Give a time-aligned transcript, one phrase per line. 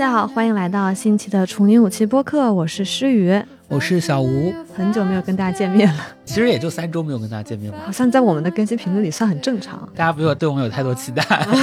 [0.00, 9.86] 家好，欢迎来到新期的处女武器播客，我是诗雨，我是小吴，很久没有跟大家见面了，其实也就三周没有跟大家见面吧，好像在我们的更新频率里算很正常。
[9.94, 11.22] 大家不要对我们有太多期待。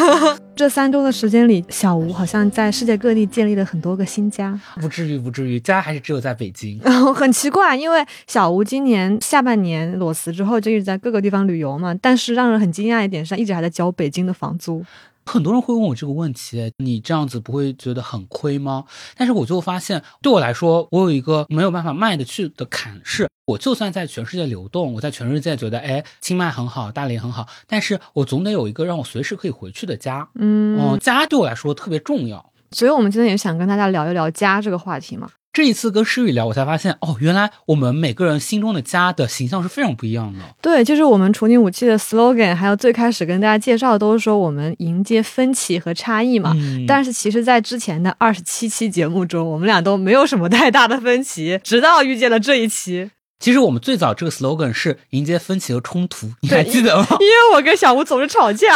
[0.55, 6.79] 这三周的时间里，小吴好像在世界各地建立了很多个新家，不至于，不至于，家还是只有在北京。
[7.15, 14.85] 很奇怪，因为小吴今年下半年裸辞之后就一直在各个地方旅游嘛，但是让人很惊讶一点是，他一直还在交北京的房租。
[15.27, 18.85] 很多人会问我这个问题，你这样子不会觉得很亏吗？
[19.15, 30.27] 但是我就发现，对我来说，我有一个没有办法迈得去的坎，是我就算在全世界流动，我在全世界觉得，哎，清迈很好，大理很好，但是我总得有一个让我随时可以回去的家。
[30.35, 32.53] 嗯，哦，家对我来说特别重要。
[32.71, 35.29] 所以我们今天也想跟大家聊一聊家这个话题嘛。
[35.57, 40.39] 这一次跟诗雨聊，我才发现哦，原来我们每个人心中的家的形象是非常不一样的。
[40.61, 46.53] 对，就是我们处女武器的 slogan，还有最开始跟大家介绍的都是说我们迎接分歧和差异嘛。
[46.55, 53.09] 嗯但是其实，在之前的二十七期节目中，我们俩都没有什么太大的分歧，直到遇见了这一期。
[53.39, 57.07] 其实我们最早这个 slogan 是迎接分歧和冲突，你还记得吗？
[57.21, 58.67] 因为我跟小吴总是吵架。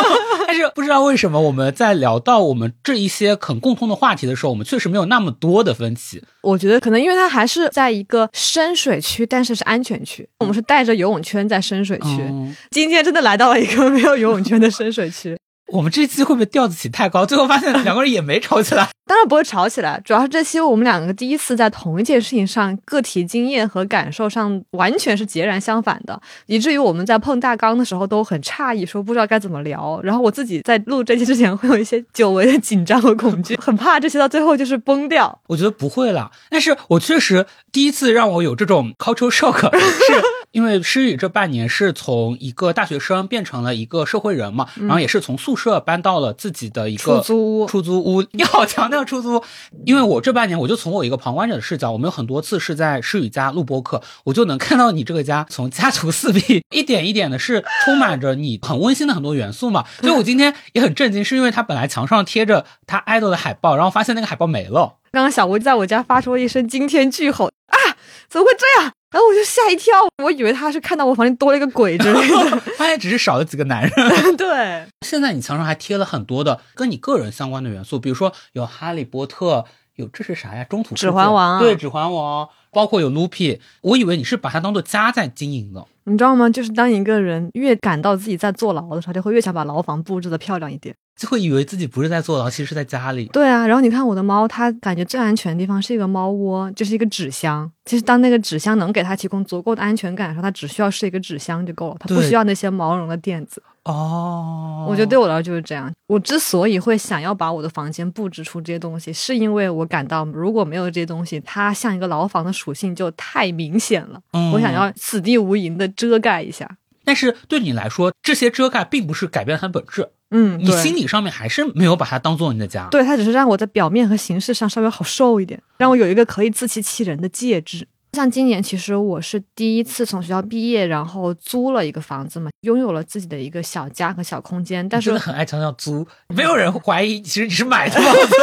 [0.46, 6.22] 但是不知道为什么，我们在聊到我们这一些很共通的话题的时候，我们确实没有那么多的分歧。
[6.42, 10.28] 我觉得可能因为它还是在一个深水区，但是是安全区。
[10.40, 12.06] 我们是带着游泳圈在深水区。
[12.20, 15.36] 嗯今天真的来到了一个没有游泳圈的深水区。
[15.68, 17.24] 我们这期会不会调子起太高？
[17.24, 18.88] 最后发现两个人也没吵起来。
[19.04, 30.00] 当然不会吵起来，主要是这期我们两个第一次在同一件事情上，个体经验和感受上完全是截然相反的，以至于我们在碰大纲的时候都很诧异，说不知道该怎么聊。
[30.02, 35.40] 然后我自己在录这期之前会有一些久违的紧张和恐惧，很怕这些到最后就是崩掉。
[35.48, 40.22] 我觉得不会啦，但是我确实第一次让我有这种 cultural shock，是
[40.52, 49.44] 因为诗雨这半年是从一个大学生变成了一个社会人嘛，然后也是从宿舍搬到了自己的一个出租屋出租屋， 你好强调出租屋，
[49.84, 64.98] 因为我这半年我就从我一个旁观者的视角，我们有很多次是在诗雨家录播课，我就能看到你这个家从家徒四壁一点一点的是充满着你很温馨的很多元素嘛，所以我今天也很震惊，是因为他本来墙上贴着他 idol 的海报，然后发现那个海报没了。
[65.12, 67.96] 刚刚小吴在我家发出了一声惊天巨吼啊！
[68.28, 68.92] 怎么会这样？
[69.12, 69.92] 然后我就吓一跳，
[70.24, 72.56] 我以为他是看到我房间多了一个鬼之类的。
[72.78, 73.90] 发现只是少了几个男人。
[74.36, 80.64] 对，现在你墙上还贴了很多的跟你个人相关的元素，比如说有哈利波特，有这是啥呀？
[80.64, 83.60] 中指环王对，指环王，包括有 Lupi。
[83.82, 85.84] 我以为你是把它当做家在经营的。
[86.04, 86.48] 你知道吗？
[86.48, 90.96] 就是当一个人越感到自己在坐牢的时候，他就会越想把牢房布置的漂亮一点。
[91.16, 93.26] 就会以为自己不是在坐牢，其实是在家里。
[93.26, 97.70] 对啊，然后你看我的猫，它感觉最安全的地方是一个猫窝，就是一个纸箱。
[97.84, 103.62] 其实当那个纸箱能给它提供足够的安全感的时候，它只需要是一个纸箱就够了，它不需要那些毛绒的垫子。
[103.84, 105.92] 哦，我觉得对我来说就是这样。
[106.06, 114.20] 我之所以会想要把我的房间布置出这些东西，是因为我感到如果没有这些东西，它像一个牢房的属性就太明显了。
[114.32, 116.68] 嗯我想要此地无银的遮盖一下。
[117.04, 122.88] 但是对你来说，这些遮盖并不是改变它的本质，嗯，你心理上面还是没有把它当做你的家。
[122.90, 127.86] 对，它只是让我在表面和形式上稍微好受一点，让我有一个可以自欺欺人的介质。
[128.14, 134.86] 像今年，其实我是第一次从学校毕业，然后租了一个房子嘛，拥有了自己的一个小家和小空间。
[134.86, 138.36] 但是真的很爱强调租，没有人怀疑，其实你是买的房子。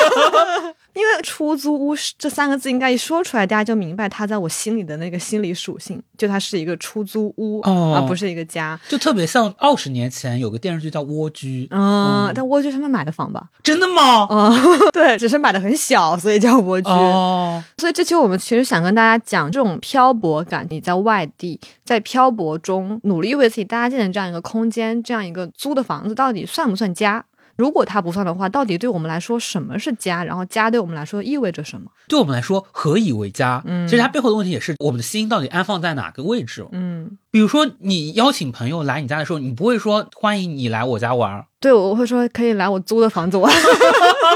[1.00, 8.78] 因为出租屋是这三个字，应该一说出来，大家就明白它在我心里的那个心理属性，就它是一个出租屋，哦而不是一个家。
[8.90, 13.50] 就特别像二十年前有个电视剧叫《蜗居》，嗯，但蜗居他们买的房吧？
[13.64, 14.28] 真的吗？
[14.30, 14.52] 嗯，
[14.92, 16.90] 对，只是买的很小，所以叫蜗居。
[16.90, 27.24] 哦，所以这期我们其实想跟大家讲这种漂泊感，你在外地，在漂泊中努力为自己搭建的这样一个空间，这样一个租的房子，到底算不算家？
[27.60, 30.24] 如果它不算的话，到底对我们来说什么是家？
[30.24, 31.92] 然后家对我们来说意味着什么？
[32.08, 33.62] 对我们来说，何以为家？
[33.66, 36.66] 嗯其实它背后的问题也是我们的心到底安放在哪个位置。
[36.72, 43.52] 嗯，比如说，你邀请朋友来你家的时候，你不会说欢迎你来我家玩儿，对，我会说可以来我租的房子玩。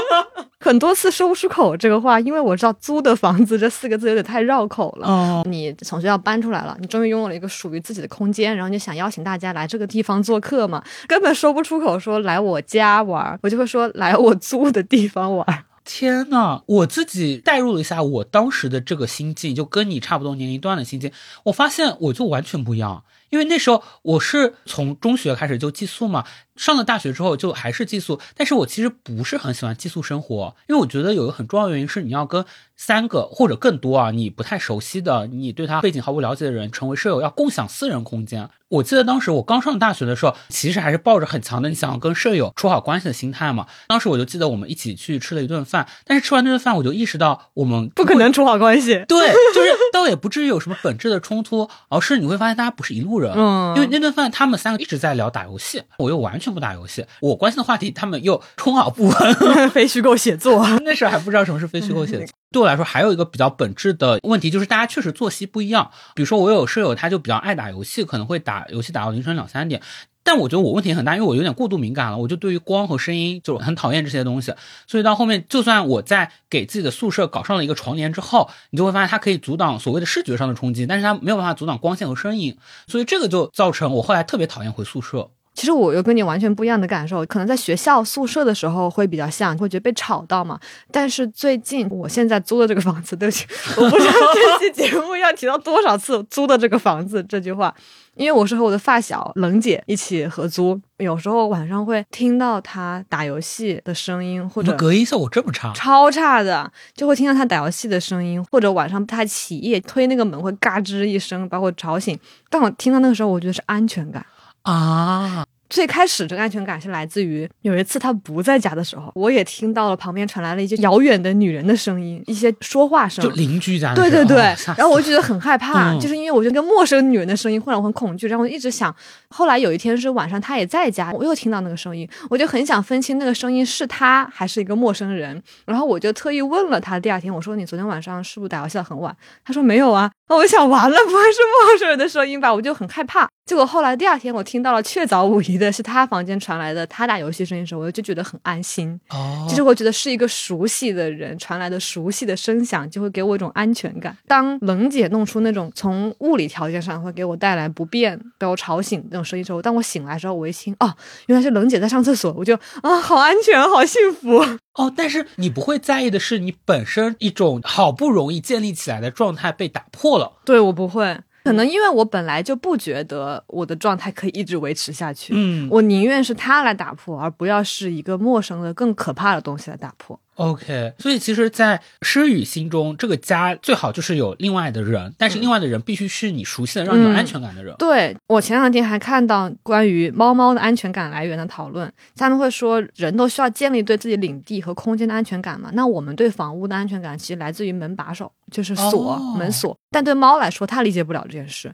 [0.60, 5.06] 很多次说不出口这个话，因为我知道“租的房子”这四个字有点太绕口了。
[5.06, 15.64] 哦，你从学校搬出来了，你终于拥有了一个属于自己的空间，然后你想邀请大家来这个地方做客嘛，根本说不出口说来我家玩儿，我就会说来我租的地方玩儿。
[15.84, 21.12] 天呐，我自己代入了一下我当时的这个心境，就跟你差不多年龄段的心境，
[21.42, 23.02] 我发现我就完全不一样。
[23.30, 26.24] 因为那时候我是从中学开始就寄宿嘛，
[26.56, 32.44] 上了大学之后就还是寄宿，但是我其实不是很喜欢寄宿生活，因为我觉得有一个很重要的原因是你要跟
[32.76, 38.50] 三个或者更多啊你不太熟悉的、你对他背景毫无了解的人成为舍友，要共享私人空间。
[38.68, 43.68] 我记得当时我刚上大学的时候，其实还是抱着很强的你想要跟舍友处好关系的心态嘛。
[43.86, 49.04] 当时我就记得我们一起去吃了一顿饭，但是吃完那顿饭我就意识到我们不可能处好关系。
[49.06, 53.32] 对，就是倒也不至于有什么本质的冲突，而是你会发现大家不是一路人。
[53.36, 59.34] 嗯因为那顿饭他们三个一直在聊打游戏，我又完全不打游戏，我关心的话题他们又充耳不闻。
[59.70, 62.26] 非虚构写作，那时候还不知道什么是非虚构写作。
[62.52, 65.90] 对我来说，还有一个比较本质的问题，就是大家确实作息不一样。
[66.14, 69.82] 比如说，我有舍友，他就比较爱打游戏，可能会打游戏打到凌晨两三点。
[70.24, 74.54] 但我觉得我问题很大，因为我有点过度敏感了，我就对于光和声音就很讨厌这些东西。
[74.86, 82.56] 所以到后面，就算我在给自己的宿舍搞上了一个床帘之后，你就会发现它可以阻挡所谓的视觉上的冲击，但是它没有办法阻挡光线和声音。
[82.88, 85.28] 所以这个就造成我后来特别讨厌回宿舍。
[85.54, 90.58] 其实我有跟你完全不一样的感受，可能在学校宿舍的时候会比较像，会觉得被吵到嘛。
[90.90, 93.46] 但是最近我现在租的这个房子，对不起，
[93.78, 97.72] 我不知道这期节目要提到多少次“租的这个房子”这句话，
[98.16, 105.72] 因为我是和我的发小冷姐一起合租，有时候晚上会听到她打游戏的声音，或者隔音效果这么差？
[105.72, 112.18] 超差的，就会听到她打游戏的声音，或者晚上她起夜推那个门会嘎吱一声，把我吵醒。
[112.50, 114.26] 但我听到那个时候，我觉得是安全感。
[114.64, 123.30] 啊，最开始这个安全感是来自于有一次他不在家的时候，我也听到了旁边传来了一些遥远的女人的声音，一些说话声就。
[123.32, 128.94] 邻居家对对对，哦然后我就觉得很害怕，嗯就是因为我觉得跟陌生女人的声音会让我很恐惧，然后我一直想。
[129.28, 139.14] 后来有一天是晚上，他也在家，我又听到那个声音，我就很想分清那个声音是他还是一个陌生人，然后我就特意问了他，第二天我说你昨天晚上是不是打游戏到很晚？
[139.44, 141.38] 他说没有啊，那我想完了，不会是
[141.68, 142.52] 陌生人的声音吧？
[142.52, 143.28] 我就很害怕。
[143.44, 148.98] 结果后来第二天我听到了确凿无疑的是他房间传来的他打游戏声音的时候，我就觉得很安心。
[149.10, 154.16] 哦，其实我觉得是一个熟悉的人传来的熟悉的声响，就会给我一种安全感。
[154.26, 160.94] 当冷姐弄出那种从物理条件上会给我带来不便、被我吵醒那种声音之后，当我醒来之后，我一听，哦，
[161.26, 164.42] 原来是冷姐在上厕所，我就啊，好安全，好幸福。
[164.72, 170.32] 哦，但是你不会在意的是，你本身一种好不容易建立起来的状态被打破了。
[170.44, 175.32] 对我不会，可能因为我本来就不觉得我的状态可以一直维持下去。
[175.36, 180.18] 嗯我宁愿是他来打破，而不要是一个陌生的、更可怕的东西来打破。
[180.34, 180.92] ，OK。
[180.98, 187.74] 所以其实，在诗雨心中，这个家最好就是有另外的人，但是另外的人必须是你熟悉的、让你有安全感的人。
[187.78, 195.70] 对我前两天还看到关于猫猫的安全感来源的讨论，他们会说人都需要建立对自己领地和空间的安全感嘛？
[195.74, 199.76] 那我们对房屋的安全感其实来自于门把手，就是锁、哦门锁。
[199.90, 201.72] 但对猫来说，它理解不了这件事。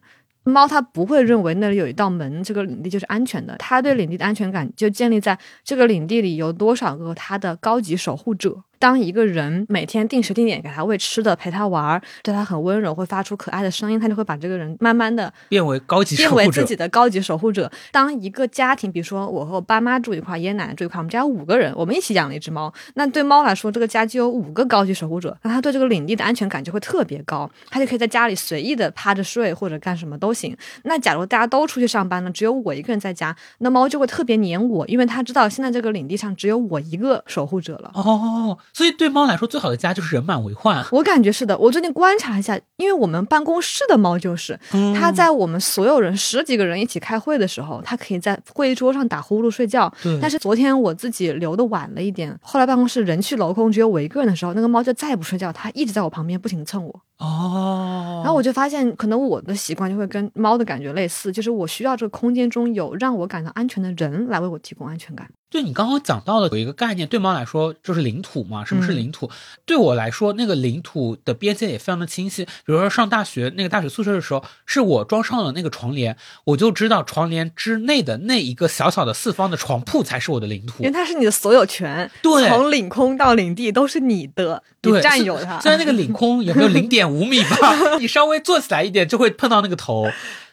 [0.50, 3.56] 猫它不会认为那里有一道门，这个领地就是安全的。
[3.58, 8.64] 它对领地的安全感就建立在这个领地里有多少个它的高级守护者。
[8.81, 16.75] 当一个人每天定时定点给他喂吃的，陪他玩儿，对他很温柔，会发出可爱的声音，他就会把这个人慢慢的变为高级守护者变为自己。
[16.81, 17.71] 的高级守护者。
[17.93, 22.73] 当一个家庭，比如说我和我爸妈住一块，爷爷奶奶住一块，我们家有五个人，我们一起养了一只猫。
[22.95, 30.57] 那对猫来说，这个家就有五个高级守护者，那它对这个领地的安全感就会特别高，它就可以在家里随意的趴着睡或者干什么都行。
[30.85, 37.90] 那假如大家都出去上班了，只有我一个人在家，那猫就会特别黏我，因为它知道现在这个领地上只有我一个守护者了。
[37.93, 40.85] 哦，所以对猫来说，最好的家就是人满为患。
[40.93, 49.93] 我感觉是的，我最近观察一下，因为我们办公室的猫就是，嗯它在我们所有人十几个人一起开会的时候，它可以在会议桌上打呼噜睡觉。
[50.03, 57.03] 对但是昨天我自己留的晚了一点，后来办公室人去楼空，只有我一个人的时候，那个猫就再也不睡觉，它一直在我旁边不停蹭我。
[57.19, 65.29] 哦，然后我就发现，可能我的习惯就会跟猫的感觉类似，就是我需要这个空间中有让我感到安全的人来为我提供安全感。
[65.50, 68.64] 对你刚刚讲到的有一个概念，对猫来说就是领土嘛。
[68.64, 69.28] 什么是嗯领土？
[69.66, 72.45] 对我来说，那个领土的边界也非常的清晰。
[72.45, 80.92] 比如说上大学那个大学宿舍的时候，是我装上了那个床帘，我就知道床帘之内的那一个小小的四方的床铺才是我的领土因为。
[80.92, 85.59] 它是你的所有权，对从领空到领地都是你的，你，占有它。
[85.61, 90.07] 虽然那个领空有没有零点五米吧， 你稍微坐起来一点就会碰到那个头。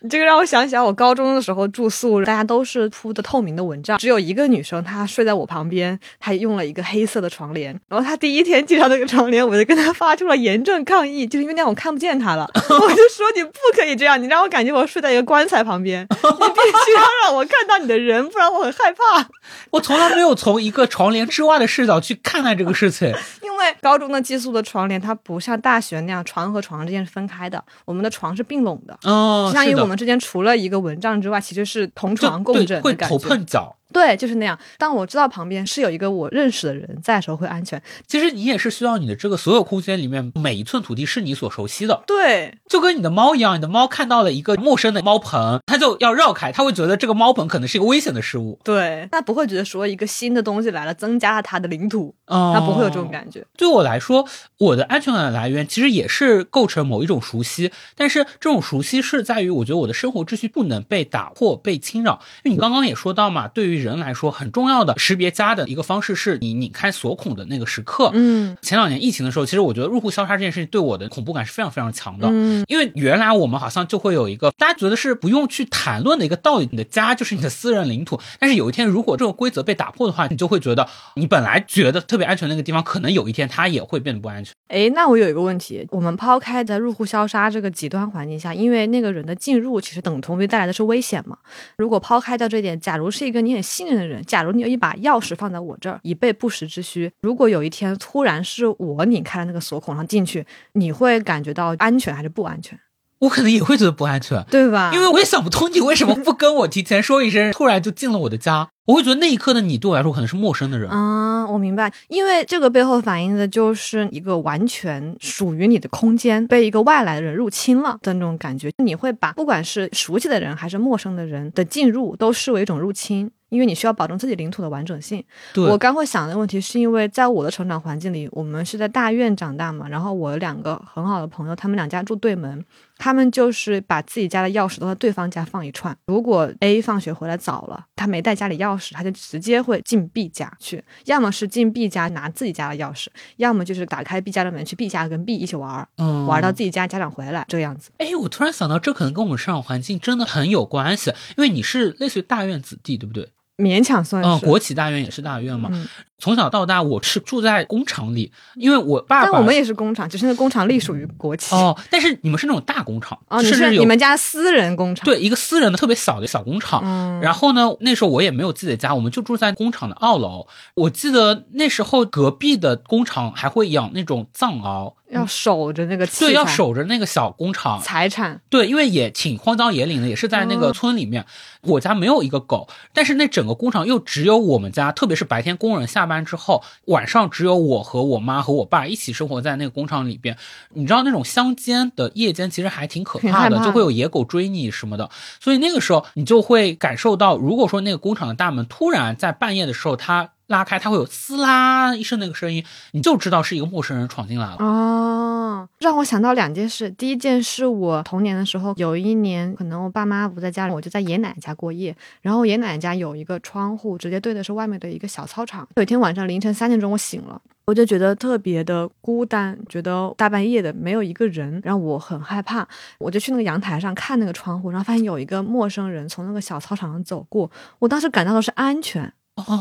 [0.10, 7.78] 这个让我想起来，我高中的时候住宿，大家都是铺的透明的蚊帐，只有一个女生，她睡在我旁边，她用了一个黑色的床帘。
[7.88, 12.50] 然后她第一天介绍那个床帘，我就跟她发出了严正抗议，就是因为那样我看不见她了。
[12.54, 19.28] 我就说你不可以这样，你让我感觉我睡在一个棺材旁边，你必须要让我看到你的人，不然我很害怕。
[19.72, 23.14] 我从来没有从一个床帘之外的视角去看待这个事情。
[23.42, 28.98] 因为高中的寄宿的床帘，它不像大学那样床和床之间是分开的，我们的床是并拢的。
[29.04, 33.30] 哦，相当于是的们之间除了一个蚊帐之外，其实是同床共对会头枕的感觉。
[33.30, 33.76] 碰脚。
[33.94, 34.58] 对，就是那样。
[34.78, 37.82] 当我知道旁边是有一个我认识的人在的时候，会安全。
[38.06, 48.60] 其实你也是需要你的这个所有空间里面每一寸土地是你所熟悉的，对，就跟你的猫一样，你的猫看到了一个陌生的猫盆，它就要绕开，它会觉得这个猫盆可能是一个危险的事物。
[48.64, 53.46] 对，它不会觉得说一个新的东西来了，增加了它的领土，哦他不会有这种感觉。
[53.58, 54.28] 对我来说，
[54.58, 62.20] 我的安全感的来源其实也是构成某一种熟悉，但是这种熟悉是在于，我觉得我的生活秩序不能被打破、被侵扰。
[62.44, 68.12] 因为你刚刚也说到嘛，对于人来说很重要的识别家的一个方式是你拧开锁孔的那个时刻。
[68.14, 72.28] 嗯前两年疫情的时候，其实我觉得入户消杀这件事情对我的恐怖感是非常非常强的。
[72.32, 78.20] 嗯，因为原来我们好像就会有一个大家觉得是不用去谈论的一个道理，你的家就是你的私人领土。
[78.40, 84.54] 但是有一天，如果这个规则被打破的话，你就会觉得你本来觉得特别安全的那个地方，可能有一天它也会变得不安全。
[84.70, 91.38] 诶，那我有一个问题，我们抛开在入户消杀这个极端环境下，因为那个人的进入其实等同于带来的是危险嘛。
[91.78, 102.80] 如果抛开掉这一点，假如是一个你很信任的人，假如你有一把钥匙放在我这儿，以备不时之需，如果有一天突然是我拧开了那个锁孔，然后进去，你会感觉到安全还是不安全？
[103.20, 104.92] 我可能也会觉得不安全，对吧？
[104.94, 108.70] 因为我也想不通你为什么不跟我提前说一声，突然就进了我的家。
[108.86, 110.88] 我会觉得那一刻的你对我来说可能是陌生的人。
[110.92, 118.72] 啊，我明白，因为这个背后反映的就是一个完全属于你的空间被一个外来的人入侵了的那种感觉。
[118.84, 123.32] 你会把不管是熟悉的人还是陌生的人的进入都视为一种入侵。
[123.50, 125.24] 因为你需要保证自己领土的完整性。
[125.56, 132.64] 我刚会想的问题是因为在我的成长环境里，我们是在大院长大嘛，然后我有两个很好的朋友，他们两家住对门，
[132.98, 135.96] 他们就是把自己家的钥匙都在对方家放一串。
[136.08, 147.92] 如果 A 放学回来早了，他没带家里钥匙，他就直接会进 B 家去，要么是进 B 家拿自己家的钥匙，要么就是打开 B 家的门去 B 家跟 B 一起玩儿，嗯玩到自己家家长回来这个样子。
[147.98, 153.30] 哎，我突然想到，这可能跟我们生长环境真的很有关系，因为你是类似于大院子弟，对不对？
[153.58, 154.30] 勉强算是。
[154.30, 155.70] 嗯，国企大院也是大院嘛。
[155.74, 155.88] 嗯
[156.20, 159.32] 从小到大，我是住在工厂里，因为我爸爸。
[159.32, 161.54] 但我们也是工厂，只是那工厂隶属于国企。
[161.54, 165.06] 哦，但是你们是那种大工厂，哦，是你们家私人工厂？
[165.06, 166.82] 对一个私人的特别小的小工厂。
[166.84, 170.48] 嗯，然后呢，那时候我也没有自己的家，我们就住在工厂的二楼。
[170.74, 177.80] 我记得那时候隔壁的工厂还会养那种藏獒，要守着那个对，要守着那个小工厂。
[177.80, 178.42] 财产。
[178.50, 181.24] 对，因为也挺荒郊野岭的，也是在那个哦村里面。
[181.62, 190.38] 我家没有一个狗，但是那整个工厂又只有我们家，特别是白天工人下班之后，晚上只有我和我妈和我爸一起生活在那个工厂里边。
[190.74, 195.10] 你知道那种乡间的夜间其实还挺可怕的，就会有野狗追你什么的。
[195.40, 204.56] 所以那个时候你就会感受到，如果说那个工厂的大门突然在半夜的时候它拉开，它会有撕啦一声那个声音，你就知道是一个陌生人闯进来了。
[204.60, 206.90] 哦，让我想到两件事。
[206.92, 211.96] 第一件是我童年的时候，有一年可能我爸妈不在家里，我就在爷爷奶奶家过夜。
[212.22, 215.68] 然后爷爷奶奶家有一个窗户，直接对的是外面的一个小操场。
[215.76, 217.42] 有一天晚上凌晨三点钟，我醒了。
[217.66, 222.66] 我就觉得特别的孤单，觉得大半夜的没有一个人，让我很害怕。
[222.98, 227.52] 我就去那个阳台上看那个窗户，然后发现有一个陌生人从那个小操场上走过。
[227.80, 229.12] 我当时感到的是安全，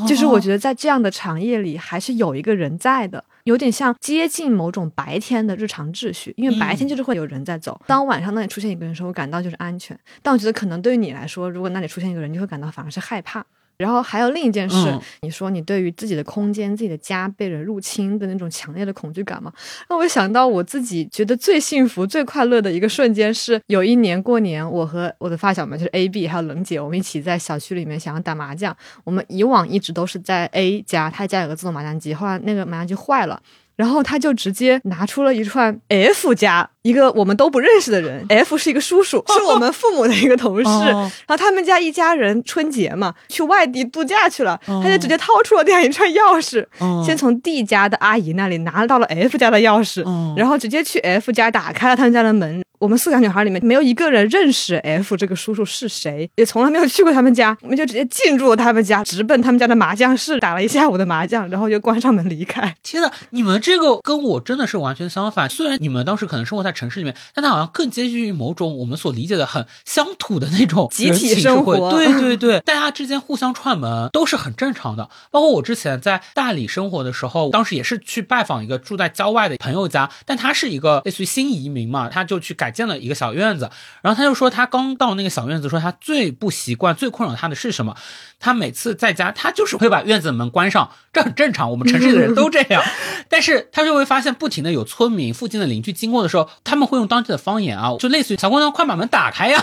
[0.08, 7.80] 就是我觉得在这样的长夜里，还是有一个人在的，有点像接近某种白天的日常秩序，因为白天就是会有人在走。
[7.86, 9.98] 当晚上那里出现一个人的时候，我感到就是安全。
[10.22, 13.44] 但我觉得可能对于你来说，如果那里出现一个人，你会感到反而是害怕。
[13.78, 19.52] 然后还有另一件事，嗯你说你对于自己的空间、自己的家被人入侵的那种强烈的恐惧感嘛，
[19.88, 28.76] 让我想到我自己觉得最幸福、最快乐的一个瞬间是有一年过年，我和我的发小们就是 A、B 还有冷姐，我们一起在小区里面想要打麻将。
[29.04, 33.40] 我们以往一直都是在 A 家，他家有个自动麻将机，后来那个麻将机坏了。
[33.76, 40.64] 然后他就直接拿出了一串 F 家一个我们都不认识的人，F 是一个叔叔，是我们父母的一个同事。
[40.64, 52.62] 哦然后他们家一家人春节嘛，去外地度假去了，哦他就直接掏出了这样一串钥匙，嗯先从 D 家的阿姨那里拿到了 F 家的钥匙，嗯然后直接去 F 家打开了他们家的门。
[52.78, 62.74] 我们四个女孩里面没有一个人认识 F 这个叔叔是谁，也从来没有去过他们家，我们就直接进入了他们家，直奔他们家的麻将室打了一下午的麻将，然后就关上门离开。
[62.82, 65.48] 天呐，你们这个跟我真的是完全相反。
[65.48, 75.08] 虽然你们当时可能生活在城市里面，但它好像更接近于某种我们所理解的很乡土的那种 集体生活对对对，大家之间互相串门都是很正常的。
[75.30, 83.70] 包括我之前在大理生活的时候，当时也是去拜访一个住在郊外的朋友家，但他是一个类似于新移民嘛，他就去改改建了一个小院子，
[84.02, 87.94] 然后他就说他刚到那个小院子，说他最不习惯、最困扰他的是什么？
[88.40, 92.82] 他每次在家，他就是会把院子门关上，这很正常，我们城市的人都这样。
[93.30, 99.62] 但是他就会发现，不停的有村民、附近的邻居经过的时候，他们会用当地的方言啊，就类似于“小姑娘，快把门打开呀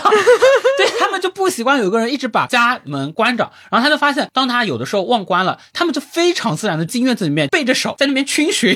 [0.78, 3.52] 对他们就不习惯有个人一直把家门关着。
[3.70, 8.74] 然后他就发现，当他有的时候忘关了，他们就非常自然的进院子里面，背着手在那边逡巡。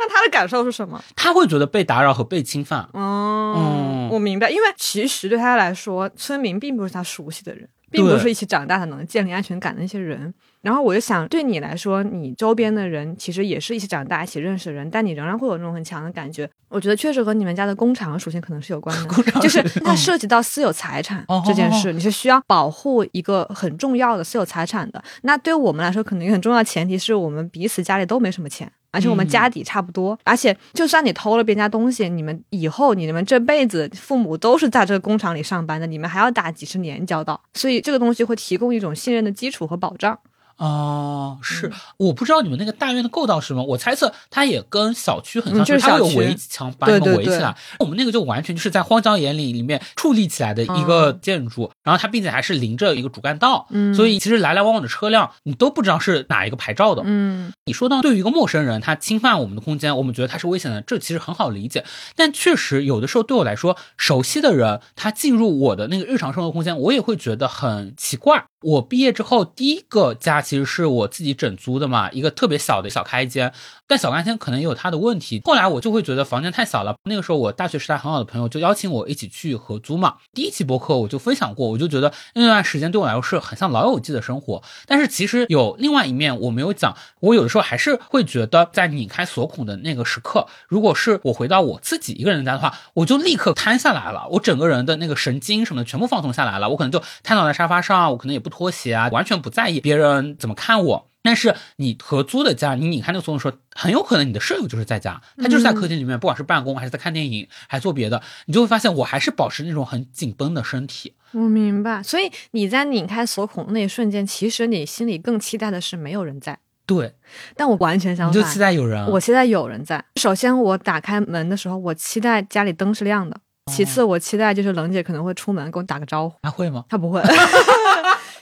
[0.00, 1.00] 那他的感受是什么？
[1.14, 2.88] 他会觉得被打扰和被侵犯。
[2.94, 7.68] 哦，我明白，因为其实对他来说，村民并不是他熟悉的人。
[7.92, 16.48] 并不是一起长大的能建立安全感的那些人，然后我就想，对你来说，你周边的人其实也是一起长大、一起认识的人，但你仍然会有那种很强的感觉。
[16.68, 25.02] 我觉得确实和你们家的工厂属性可能是有关的， 就是它涉及到私有财产这件事，你是需要保护一个很重要的私有财产的。
[25.22, 28.70] 那对我们来说，可能很重要的前提是我们彼此家里都没什么钱。
[28.90, 40.18] 而且我们家底差不多，而且就算你偷了别人家东西，你们以后你们这辈子父母都是在这个工厂里上班的，你们还要打几十年交道，所以这个东西会提供一种信任的基础和保障。
[40.60, 47.56] 哦，是，我不知道你们那个大院的构造是什么，我猜测它也跟小区很像，就是它有围墙把你们围起来。
[47.78, 57.02] 我们那个就完全就是在荒郊野岭里面矗立起来的一个建筑，然后它并且还是临着一个主干道，嗯所以其实来来往往的车辆你都不知道是哪一个牌照的。
[57.06, 61.86] 嗯，你说到对于一个陌生人他侵犯我们的空间，我们觉得他是危险的，这其实很好理解。
[62.14, 68.44] 但确实有的时候对我来说，熟悉的人他进入我的那个日常生活空间，我也会觉得很奇怪。
[68.62, 73.52] 我毕业之后第一个家其实是我自己整租的嘛，一个特别小的小开间，
[73.86, 75.40] 但小开间可能也有它的问题。
[75.44, 76.96] 后来我就会觉得房间太小了。
[77.04, 80.16] 那个时候我大学时代很好的朋友就邀请我一起去合租嘛。
[80.34, 84.60] 第一期播客我就分享过，我就觉得那段时间对我来说是很像老友记的生活。
[84.88, 98.50] 但是其实有另外一面我没有讲，我有的时候还是会觉得在拧开锁孔的那个时刻，如果是我回到我自己一个人家的话，我就立刻瘫下来了，我整个人的那个神经什么的全部放松下来了，我可能就瘫倒在沙发上，我可能也不。
[98.50, 101.06] 脱鞋啊，完全不在意别人怎么看我。
[101.22, 111.12] 但是你合租的家，你拧开那个锁的时候，很有可能你的舍友就是在家，他就是在客厅里面，不管是办公还是在看电影，还做别的，你就会发现我还是保持那种很紧绷的身体。
[111.32, 116.58] 我明白，所以你在拧开锁孔那一瞬间，其实你心里更期待的是没有人在。
[116.86, 117.14] 对，
[117.54, 119.06] 但我完全相反，你就期待有人。
[119.10, 120.02] 我期待有人在。
[120.16, 123.36] 首先，我打开门的时候，我期待家里灯是亮的。
[123.70, 126.34] 其次，我期待就是冷姐可能会出门跟我打个招呼。
[126.42, 126.84] 她会吗？
[126.88, 127.20] 她不会。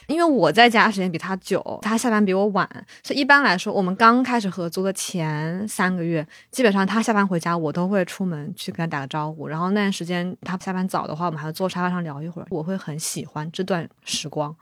[0.09, 2.67] 因为我在家时间比他久，他下班比我晚，
[3.03, 9.47] 所以一般来说，我们刚开始合租的前三个月，基本上他下班回家，我都会出门去跟他打个招呼。
[9.47, 14.53] 然后那段时间他下班早的话，我们还会坐沙发上聊一会儿，我会很喜欢这段时光，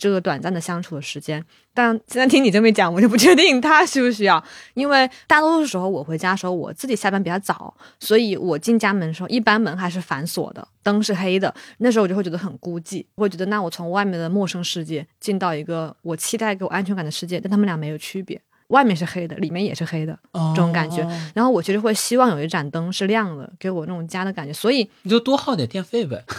[0.00, 1.44] 这个短暂的相处的时间。
[1.72, 4.42] 但现在听你这么一讲，我就不确定他需不需要，
[4.74, 11.54] 因为大多数时候我回家的时候，我自己下班比较早，所以我进家门的时候，一般门还是反锁的，灯是黑的。
[11.78, 18.40] 那时候我就会觉得很孤寂，会觉得那我从外面的陌生世界进到一个我期待给我安全感的世界，但他们俩没有区别。
[18.70, 20.18] 外面是黑的，里面也是黑的，
[20.54, 21.06] 这种感觉。
[21.34, 24.52] 然后我其实会希望有一盏灯是亮的，给我那种家的感觉。
[24.52, 26.22] 所以你就多耗点电费呗，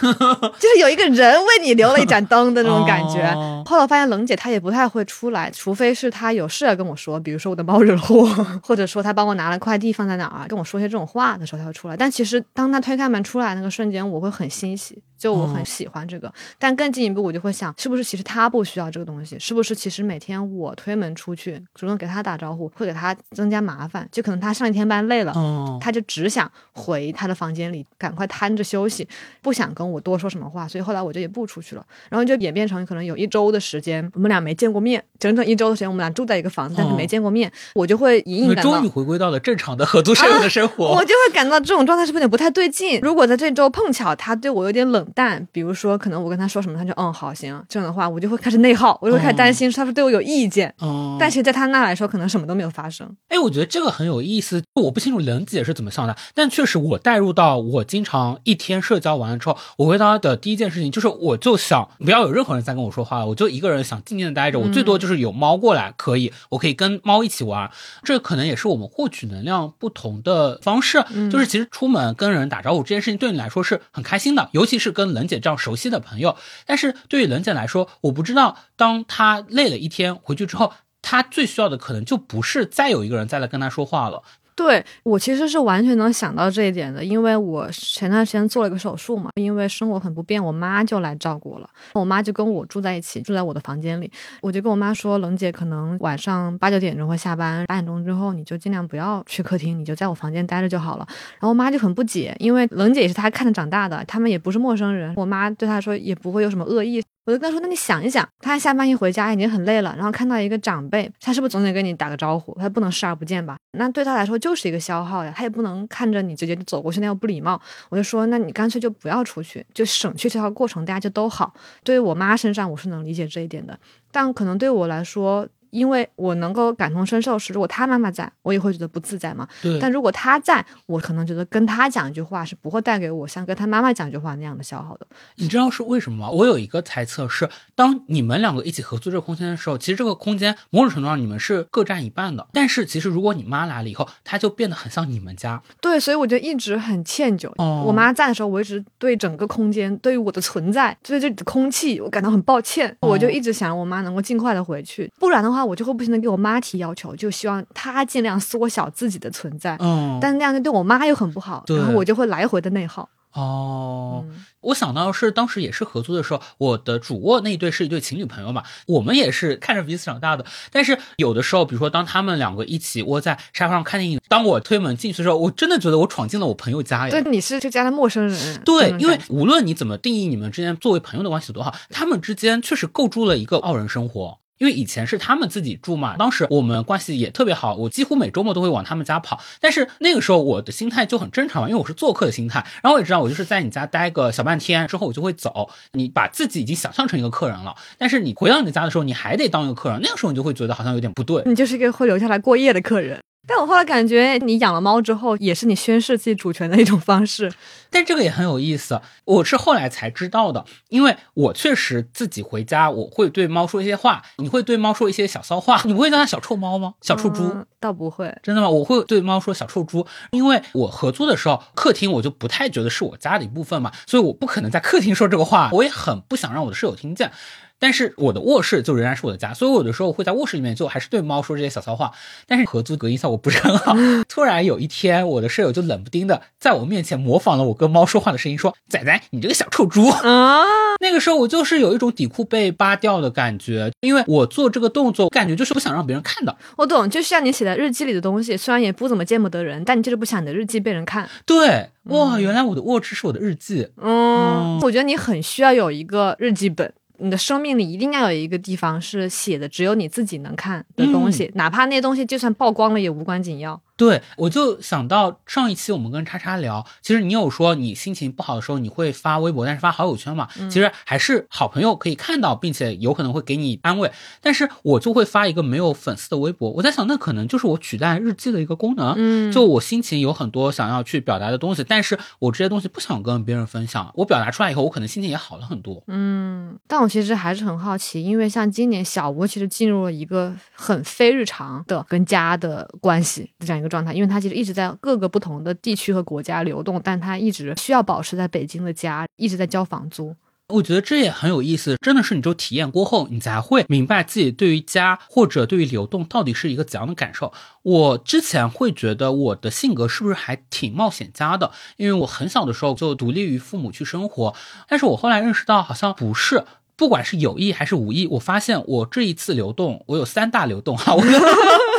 [0.58, 3.32] 就是有一个人为你留了一盏灯的那种感觉。
[3.64, 8.26] 后来我发现冷姐她也不太会出来，除非是她有事要跟我说，比如说我的猫惹祸，
[8.62, 11.96] 或者说她帮我拿了快递放在哪儿，跟我说些这种话的时候，她会出来。
[11.96, 15.02] 但其实当她推开门出来那个瞬间，我会很欣喜。
[15.22, 19.38] 就我很喜欢这个，但更进一步，我就会想，是不是其实他不需要这个东西？
[19.38, 24.08] 是不是其实每天我推门出去，主动给他打招呼，会给他增加麻烦？
[24.10, 25.32] 就可能他上一天班累了，
[25.80, 29.06] 他就只想回他的房间里，赶快瘫着休息，
[29.40, 30.66] 不想跟我多说什么话。
[30.66, 42.98] 所以后来我就也不出去了，然后就演变成可能有一周的时间，我们俩没见过面，整整一周的时间，我们俩住在一个房子，但是没见过面，我就会隐隐感到，终于回归到了正常的合租舍友的生活，我就会感到这种状态是不是有点不太对劲？
[43.02, 45.46] 如果在这周碰巧他对我有点冷淡。
[45.52, 50.74] 比如说，可能我跟他说什么，他就嗯好行，这样的话我就会开始内耗，我就会开始担心他是对我有意见。
[50.80, 53.08] 嗯，但其实在他那来说，可能什么都没有发生。
[53.28, 54.62] 哎，我觉得这个很有意思。
[54.74, 64.58] 我不清楚冷姐是怎么想的，但确实我带入到我经常一天社交完了之后，我回到的第一件事情就是，我就想不要有任何人再跟我说话了，我就一个人想静静的待着。
[64.58, 67.70] 我最多就是有猫过来可以，我可以跟猫一起玩。
[68.02, 71.04] 这可能也是我们获取能量不同的方式。
[71.30, 76.36] 就是其实出门跟人打招呼这件事情对你来说是很开心的，尤其是跟跟冷姐这样熟悉的朋友。
[76.64, 84.22] 但是对于冷姐来说，我不知道，当她累了一天回去之后，她最需要的可能就不是再有一个人再来跟她说话了。
[84.54, 91.68] 对我其实是完全能想到这一点的，因为我前段时间做了一个手术嘛，因为生活很不便，我妈就来照顾了。
[91.94, 94.10] 我妈就跟我住在一起，住在我的房间里。
[94.40, 101.06] 我就跟我妈说，冷姐可能晚上八九点钟会下班，八点钟之后你就尽量不要去客厅，你就在我房间待着就好了。
[101.08, 107.02] 然后我妈就很不解，因为冷姐也是她看着长大的，他们也不是陌生人，我妈对她说也不会有什么恶意。
[107.24, 112.52] 我就跟他说：“那你想一想，他下班一回家已经很累了，然后看到一个长辈，他是不是总得跟你打个招呼？
[112.58, 113.56] 他不能视而不见吧？
[113.78, 117.60] 那对他来说就是一个消耗呀，他也不能看着你直接走过去，那样不礼貌。
[117.90, 121.54] 我就说，那你干脆就不要出去，就省去这条过程，大家就都好。
[121.84, 123.78] 对于我妈身上，我是能理解这一点的，
[124.10, 129.48] 但可能对我来说。”因为我能够感同身受，是如果他妈妈在，我也会觉得不自在嘛。
[129.62, 129.78] 对。
[129.80, 135.06] 但如果他在，我可能觉得跟他讲一句话是不会带给我像跟他妈妈讲一句话那样的消耗的。
[135.36, 136.30] 你知道是为什么吗？
[136.30, 142.46] 我有一个猜测是，当你们两个一起合租这个空间的时候，其实这个空间某种程度上你们是各占一半的。
[142.52, 145.62] 但是其实如果你妈来了以后，它就变得很像你们家。
[145.80, 147.50] 对，所以我就一直很歉疚。
[147.56, 147.82] 哦。
[147.86, 152.94] 我妈在的时候，我一直对整个空间，对于我的存在，对这里的空气，我感到很抱歉。
[153.00, 156.42] 我就一直想我妈能够尽快的回去，不然的话，我就会不停的给我。
[156.42, 163.08] 妈提要求，就希望她尽量缩小自己的存在，嗯，但那样就对我妈又很不好，然后我就会来回的内耗。
[163.34, 164.24] 哦，
[164.60, 170.44] 我想到是当时也是合租的时候，我的主卧那一对是一对情侣朋友嘛，我们也是看着彼此长大的。
[170.72, 177.10] 但是有的时候，比如说当他们两个一起窝在沙发上看电影，当我推门进去的时候，我真的觉得我闯进了我朋友家呀。
[177.10, 178.60] 对，你是这家的陌生人。
[178.64, 184.41] 对，因为无论你怎么定义你们之间作为朋友的关系有多好，他们之间确实构筑了一个傲人生活。
[184.62, 189.40] 因为以前是他们自己住嘛，当时我们关系也特别好，我几乎每周末都会往他们家跑。
[189.60, 192.64] 但是那个时候我的心态就很正常嘛，因为我是做客的心态。
[192.80, 195.68] 然后我也知道，我就是在你家待个小半天之后，我就会走。
[195.94, 199.98] 你把自己已经想象成一个客人了，但是你回到你的家的时候，你还得当一个客人。
[200.00, 203.18] 那个时候你就会觉得好像有点不对，你就是一个会留下来过夜的客人。
[203.46, 207.52] 但我后来感觉，你养了猫之后，也是你宣示自己主权的一种方式。
[207.90, 214.22] 但这个也很有意思，我是后来才知道的，因为我确实自己回家，我会对猫说一些话。
[214.38, 215.82] 你会对猫说一些小骚话？
[215.84, 216.94] 你不会叫它小臭猫吗？
[217.02, 217.66] 小臭猪？
[217.80, 218.70] 倒不会，真的吗？
[218.70, 227.32] 我会对猫说小臭猪，因为我合租的时候，客厅我就不太觉得是我家的一部分嘛，所以我不可能在客厅说这个话，我也很不想让我的室友听见。
[227.82, 232.12] 但是我的卧室就仍然是我的家，所以我有的时候会在卧室里面就还是对猫说这些小骚话。
[232.46, 233.96] 但是合租隔音效果不是很好。
[234.28, 240.62] 突然有一天，我的舍友就冷不丁的在我面前模仿了我跟猫说话的声音，说：“仔仔，你这个小臭猪啊！”
[241.02, 246.56] 那个时候我就是有一种底裤被扒掉的感觉，因为我做这个动作，感觉就是不想让别人看到。
[246.76, 251.28] 我懂，就像你写在日记里的东西，虽然也不怎么见不得人，但你就是不想你的日记被人看。
[251.44, 253.88] 对，哇，原来我的卧室是我的日记。
[253.96, 256.92] 嗯，我觉得你很需要有一个日记本。
[257.22, 263.80] 你的生命里一定要有一个地方是写的只有你自己能看的东西，哪怕那东西就算曝光了也无关紧要。
[264.02, 274.10] 对，我就想到上一期我们跟叉叉聊，其实你有说你心情不好的时候你会发微博，但是发好友圈嘛，其实还是好朋友可以看到，并且有可能会给你安慰。
[274.40, 279.14] 但是我就会发一个没有粉丝的微博，我在想那可能就是我取代日记的一个功能。
[279.16, 286.02] 嗯，就我心情有很多想要去表达的东西，但是我这些东西不想跟别人分享，我表达出来以后，我可能心情也好了很多。
[286.08, 294.72] 嗯，但我其实还是很好奇，因为像今年小吴其实进入了一个很非日常的跟家的关系这样一个状态，因为他其实一直。
[294.72, 300.34] 在各个不同的地区和国家流动，但他一直需要保持在北京的家，一直在交房租。
[300.68, 307.52] 我觉得这也很有意思，真的是你就体验过后，你才会明白自己对于家或者对于流动到底是一个怎样的感受。
[307.82, 314.54] 我之前会觉得我的性格是不是还挺冒险家的，因为我很小的时候就独立于父母去生活，
[314.88, 316.64] 但是我后来认识到好像不是，
[316.96, 321.22] 不管是有意还是无意，我发现我这一次流动，我有三大流动哈，我。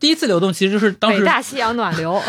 [0.00, 2.20] 第一次流动其实就是当时北大西洋暖流，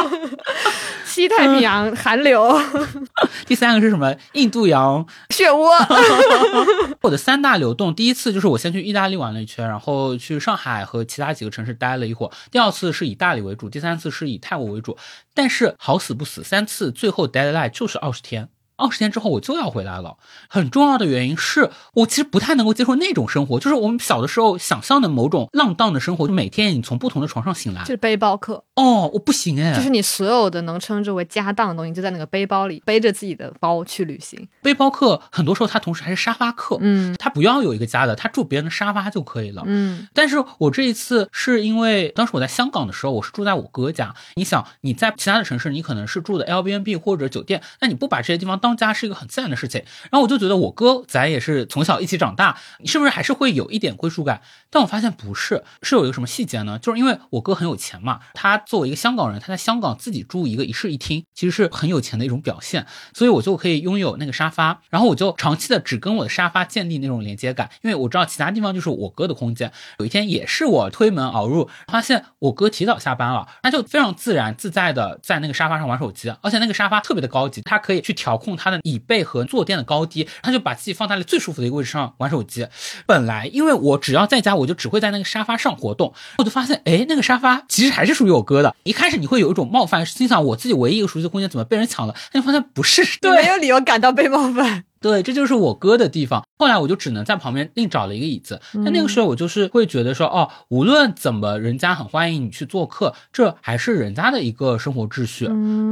[1.06, 2.60] 西太平洋寒流，
[3.46, 4.14] 第三个是什么？
[4.34, 6.96] 印度洋 漩涡。
[7.00, 12.30] 我的三大流动，第一次就是我先去意大利玩了一圈，然后去上海和其他几个城市待了一会儿。
[12.50, 14.96] 第二次是以大理为主，第三次是以泰国为主。
[15.34, 18.48] 但是好死不死，三次最后 deadline 就是二十天。
[18.80, 20.16] 二十天之后我就要回来了，
[20.48, 34.48] 很重要的原因是我其实不太能够接受那种生活，就是我们小的时候想象的某种浪荡的生活，就每天你从不同的床上醒来，就是背包客哦，我不行哎，就是你所有的能称之为家当的东西就在那个背包里，背着自己的包去旅行。
[34.62, 40.08] 背包客很多时候他同时还是沙发客，嗯，他不要有一个家的，他住别人的沙发就可以了，嗯。
[40.14, 49.82] 但是我这一次是因为当时我在香港的时候，我是住在我哥家，你想你在其他的城市，你可能是住的 L B N B 或者酒店，那你不把这些地方当当家是一个很自然的事情。
[50.10, 54.42] 然后我就觉得我哥咱也是从小一起长大，你是不是还是会有一点归属感？
[54.70, 56.78] 但我发现不是，是有一个什么细节呢？
[56.78, 69.72] 就是因为我哥很有钱嘛，他作为一个香港人，他在香港自己住一个一室一厅，其实是很有钱的一种表现，所以我就可以拥有那个沙发，然后我就长期的只跟我的沙发建立那种连接感，因为我知道其他地方就是我哥的空间。
[69.98, 82.66] 有一天也是我推门而入，发现我哥提早下班了，他就非常自然自在的在那个沙发上玩手机，而且那个沙发特别的高级，他可以去调控他的椅背和坐垫的高低，他就把自己放在了最舒服的一个位置上玩手机。
[83.06, 88.74] 本来因为我只要在家，我就只会在那个沙发上活动，我就发现，哎，那个沙发其实还是属于我哥的。
[88.82, 92.14] 一开始你会有一种冒犯，心想我自己唯一一个熟悉的空间怎么被人抢了？
[92.30, 94.84] 但就发现不是，没有理由感到被冒犯。
[95.00, 96.44] 对，这就是我哥的地方。
[96.58, 98.60] 后来我就只能在旁边另找了一个椅子。
[98.74, 105.46] 但那个时候我就是会觉得说，哦，无论怎么，人家很欢迎你去做客，这还是人家的一个生活秩序。